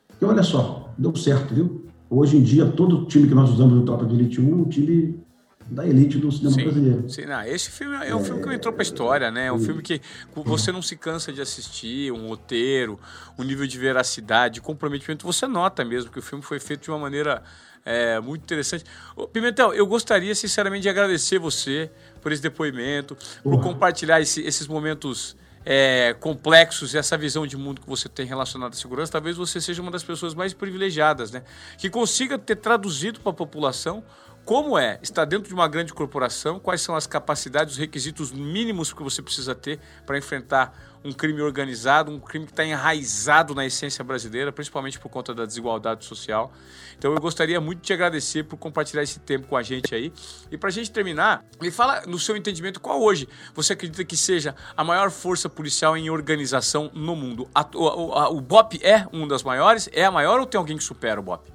[0.09, 1.87] Porque olha só, deu certo, viu?
[2.09, 4.64] Hoje em dia, todo time que nós usamos no Tropa de Elite 1 é um
[4.64, 5.23] time
[5.70, 7.09] da elite do cinema sim, brasileiro.
[7.09, 9.47] Sim, não, esse filme é um é, filme que entrou pra história, né?
[9.47, 10.01] É um filme que
[10.45, 12.99] você não se cansa de assistir, um roteiro,
[13.39, 15.25] um nível de veracidade, de comprometimento.
[15.27, 17.43] Você nota mesmo que o filme foi feito de uma maneira
[17.85, 18.85] é, muito interessante.
[19.33, 25.37] Pimentel, eu gostaria sinceramente de agradecer você por esse depoimento, por compartilhar esse, esses momentos
[25.65, 29.61] é, complexos e essa visão de mundo que você tem relacionada à segurança, talvez você
[29.61, 31.43] seja uma das pessoas mais privilegiadas, né?
[31.79, 34.03] Que consiga ter traduzido para a população
[34.45, 38.93] como é estar dentro de uma grande corporação, quais são as capacidades, os requisitos mínimos
[38.93, 43.66] que você precisa ter para enfrentar um crime organizado, um crime que está enraizado na
[43.66, 46.53] essência brasileira, principalmente por conta da desigualdade social.
[46.97, 50.12] Então eu gostaria muito de te agradecer por compartilhar esse tempo com a gente aí.
[50.51, 54.16] E para a gente terminar, me fala no seu entendimento qual hoje você acredita que
[54.16, 57.49] seja a maior força policial em organização no mundo?
[57.74, 59.88] O, o BOP é uma das maiores?
[59.93, 61.52] É a maior ou tem alguém que supera o BOP?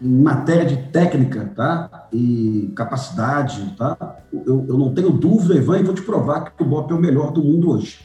[0.00, 2.08] Em matéria de técnica tá?
[2.12, 4.16] e capacidade, tá?
[4.32, 7.00] eu, eu não tenho dúvida, Ivan, e vou te provar que o BOP é o
[7.00, 7.98] melhor do mundo hoje.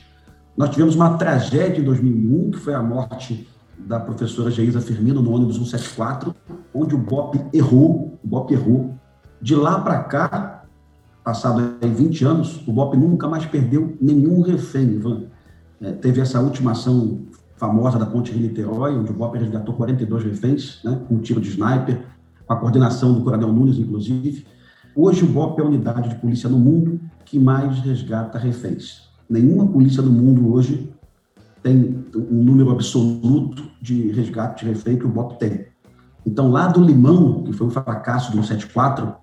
[0.57, 5.31] Nós tivemos uma tragédia em 2001, que foi a morte da professora Geisa Firmino no
[5.31, 6.33] ônibus 174,
[6.73, 8.95] onde o BOP errou, o BOP errou.
[9.41, 10.63] De lá para cá,
[11.23, 15.23] passado aí 20 anos, o BOP nunca mais perdeu nenhum refém, Ivan.
[15.81, 17.19] É, teve essa última ação
[17.65, 21.49] famosa da Ponte Rio-Niterói, onde o BOP resgatou 42 reféns, né, com um tiro de
[21.49, 22.05] sniper,
[22.45, 24.45] com a coordenação do Coronel Nunes, inclusive.
[24.95, 29.09] Hoje, o BOP é a unidade de polícia no mundo que mais resgata reféns.
[29.27, 30.93] Nenhuma polícia do mundo hoje
[31.63, 35.65] tem um número absoluto de resgate de refém que o BOP tem.
[36.23, 39.15] Então, lá do Limão, que foi um fracasso do 174,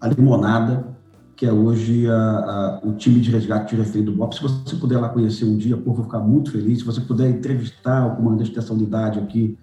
[0.00, 0.95] a limonada
[1.36, 4.34] que é hoje a, a, o time de resgate de refém do BOP.
[4.34, 6.78] Se você puder lá conhecer um dia, por vou ficar muito feliz.
[6.78, 9.58] Se você puder entrevistar o comandante dessa unidade aqui,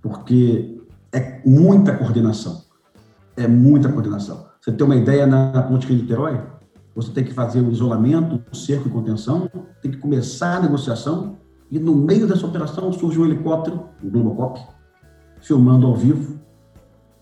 [0.00, 0.80] porque
[1.12, 2.62] é muita coordenação.
[3.36, 4.46] É muita coordenação.
[4.60, 6.40] Você tem uma ideia na Ponte Rio Niterói?
[6.94, 9.50] Você tem que fazer o isolamento, o cerco e contenção,
[9.82, 11.36] tem que começar a negociação,
[11.70, 14.60] e no meio dessa operação surge um helicóptero, um Globocop,
[15.42, 16.40] filmando ao vivo,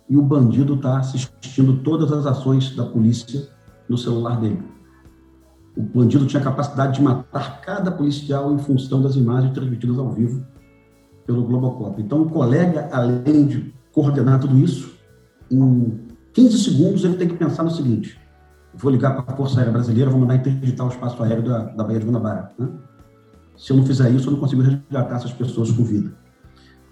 [0.08, 3.48] e o bandido está assistindo todas as ações da polícia
[3.88, 4.62] no celular dele.
[5.76, 10.10] O bandido tinha a capacidade de matar cada policial em função das imagens transmitidas ao
[10.10, 10.44] vivo
[11.26, 12.00] pelo Globocop.
[12.00, 14.94] Então, o colega, além de coordenar tudo isso,
[15.50, 16.00] em
[16.32, 18.18] 15 segundos ele tem que pensar no seguinte:
[18.74, 21.84] vou ligar para a Força Aérea Brasileira, vou mandar interditar o espaço aéreo da, da
[21.84, 22.52] Baía de Guanabara.
[22.58, 22.68] Né?
[23.56, 26.12] Se eu não fizer isso, eu não consigo resgatar essas pessoas com vida.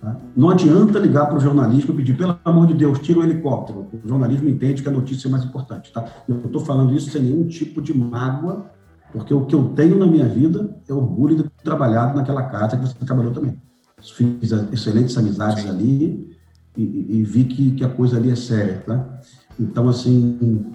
[0.03, 0.17] Tá?
[0.37, 3.87] Não adianta ligar para o jornalismo e pedir, pelo amor de Deus, tira o helicóptero.
[4.05, 5.93] O jornalismo entende que a notícia é mais importante.
[5.93, 6.05] Tá?
[6.29, 8.67] Eu estou falando isso sem nenhum tipo de mágoa,
[9.13, 12.77] porque o que eu tenho na minha vida é orgulho de ter trabalhado naquela casa
[12.77, 13.57] que você trabalhou também.
[14.03, 16.37] Fiz excelentes amizades ali
[16.77, 18.83] e, e, e vi que, que, a coisa ali é séria.
[18.85, 19.21] Tá?
[19.61, 20.67] Então, assim,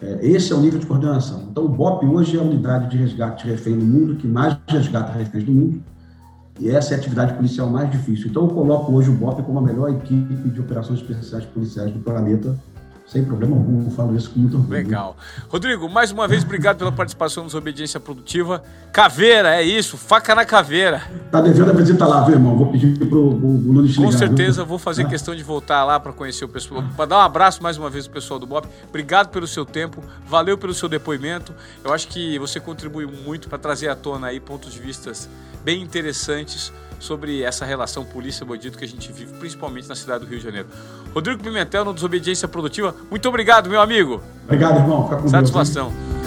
[0.00, 1.48] é, esse é o nível de coordenação.
[1.50, 4.56] Então, o BOP hoje é a unidade de resgate de refém no mundo que mais
[4.66, 5.82] resgata reféns do mundo
[6.60, 8.28] e essa é a atividade policial mais difícil.
[8.28, 11.98] Então, eu coloco hoje o BOP como a melhor equipe de operações especiais policiais do
[12.00, 12.56] planeta
[13.10, 14.72] sem problema algum, eu falo isso com muito orgulho.
[14.72, 15.16] Legal.
[15.48, 18.62] Rodrigo, mais uma vez, obrigado pela participação nos Obediência Produtiva.
[18.92, 21.02] Caveira, é isso, faca na caveira.
[21.28, 22.56] Tá devendo a visita lá, viu, irmão?
[22.56, 24.66] Vou pedir pro, pro Nunes Com certeza, viu?
[24.66, 27.76] vou fazer questão de voltar lá para conhecer o pessoal, para dar um abraço mais
[27.76, 28.68] uma vez pro pessoal do BOP.
[28.88, 31.52] Obrigado pelo seu tempo, valeu pelo seu depoimento.
[31.84, 35.28] Eu acho que você contribuiu muito para trazer à tona aí pontos de vistas
[35.64, 40.38] bem interessantes sobre essa relação polícia-bandido que a gente vive, principalmente na cidade do Rio
[40.38, 40.68] de Janeiro.
[41.14, 44.22] Rodrigo Pimentel, no Desobediência Produtiva, muito obrigado, meu amigo.
[44.44, 45.04] Obrigado, irmão.
[45.04, 45.90] Fica com Satisfação.
[45.90, 46.19] Deus,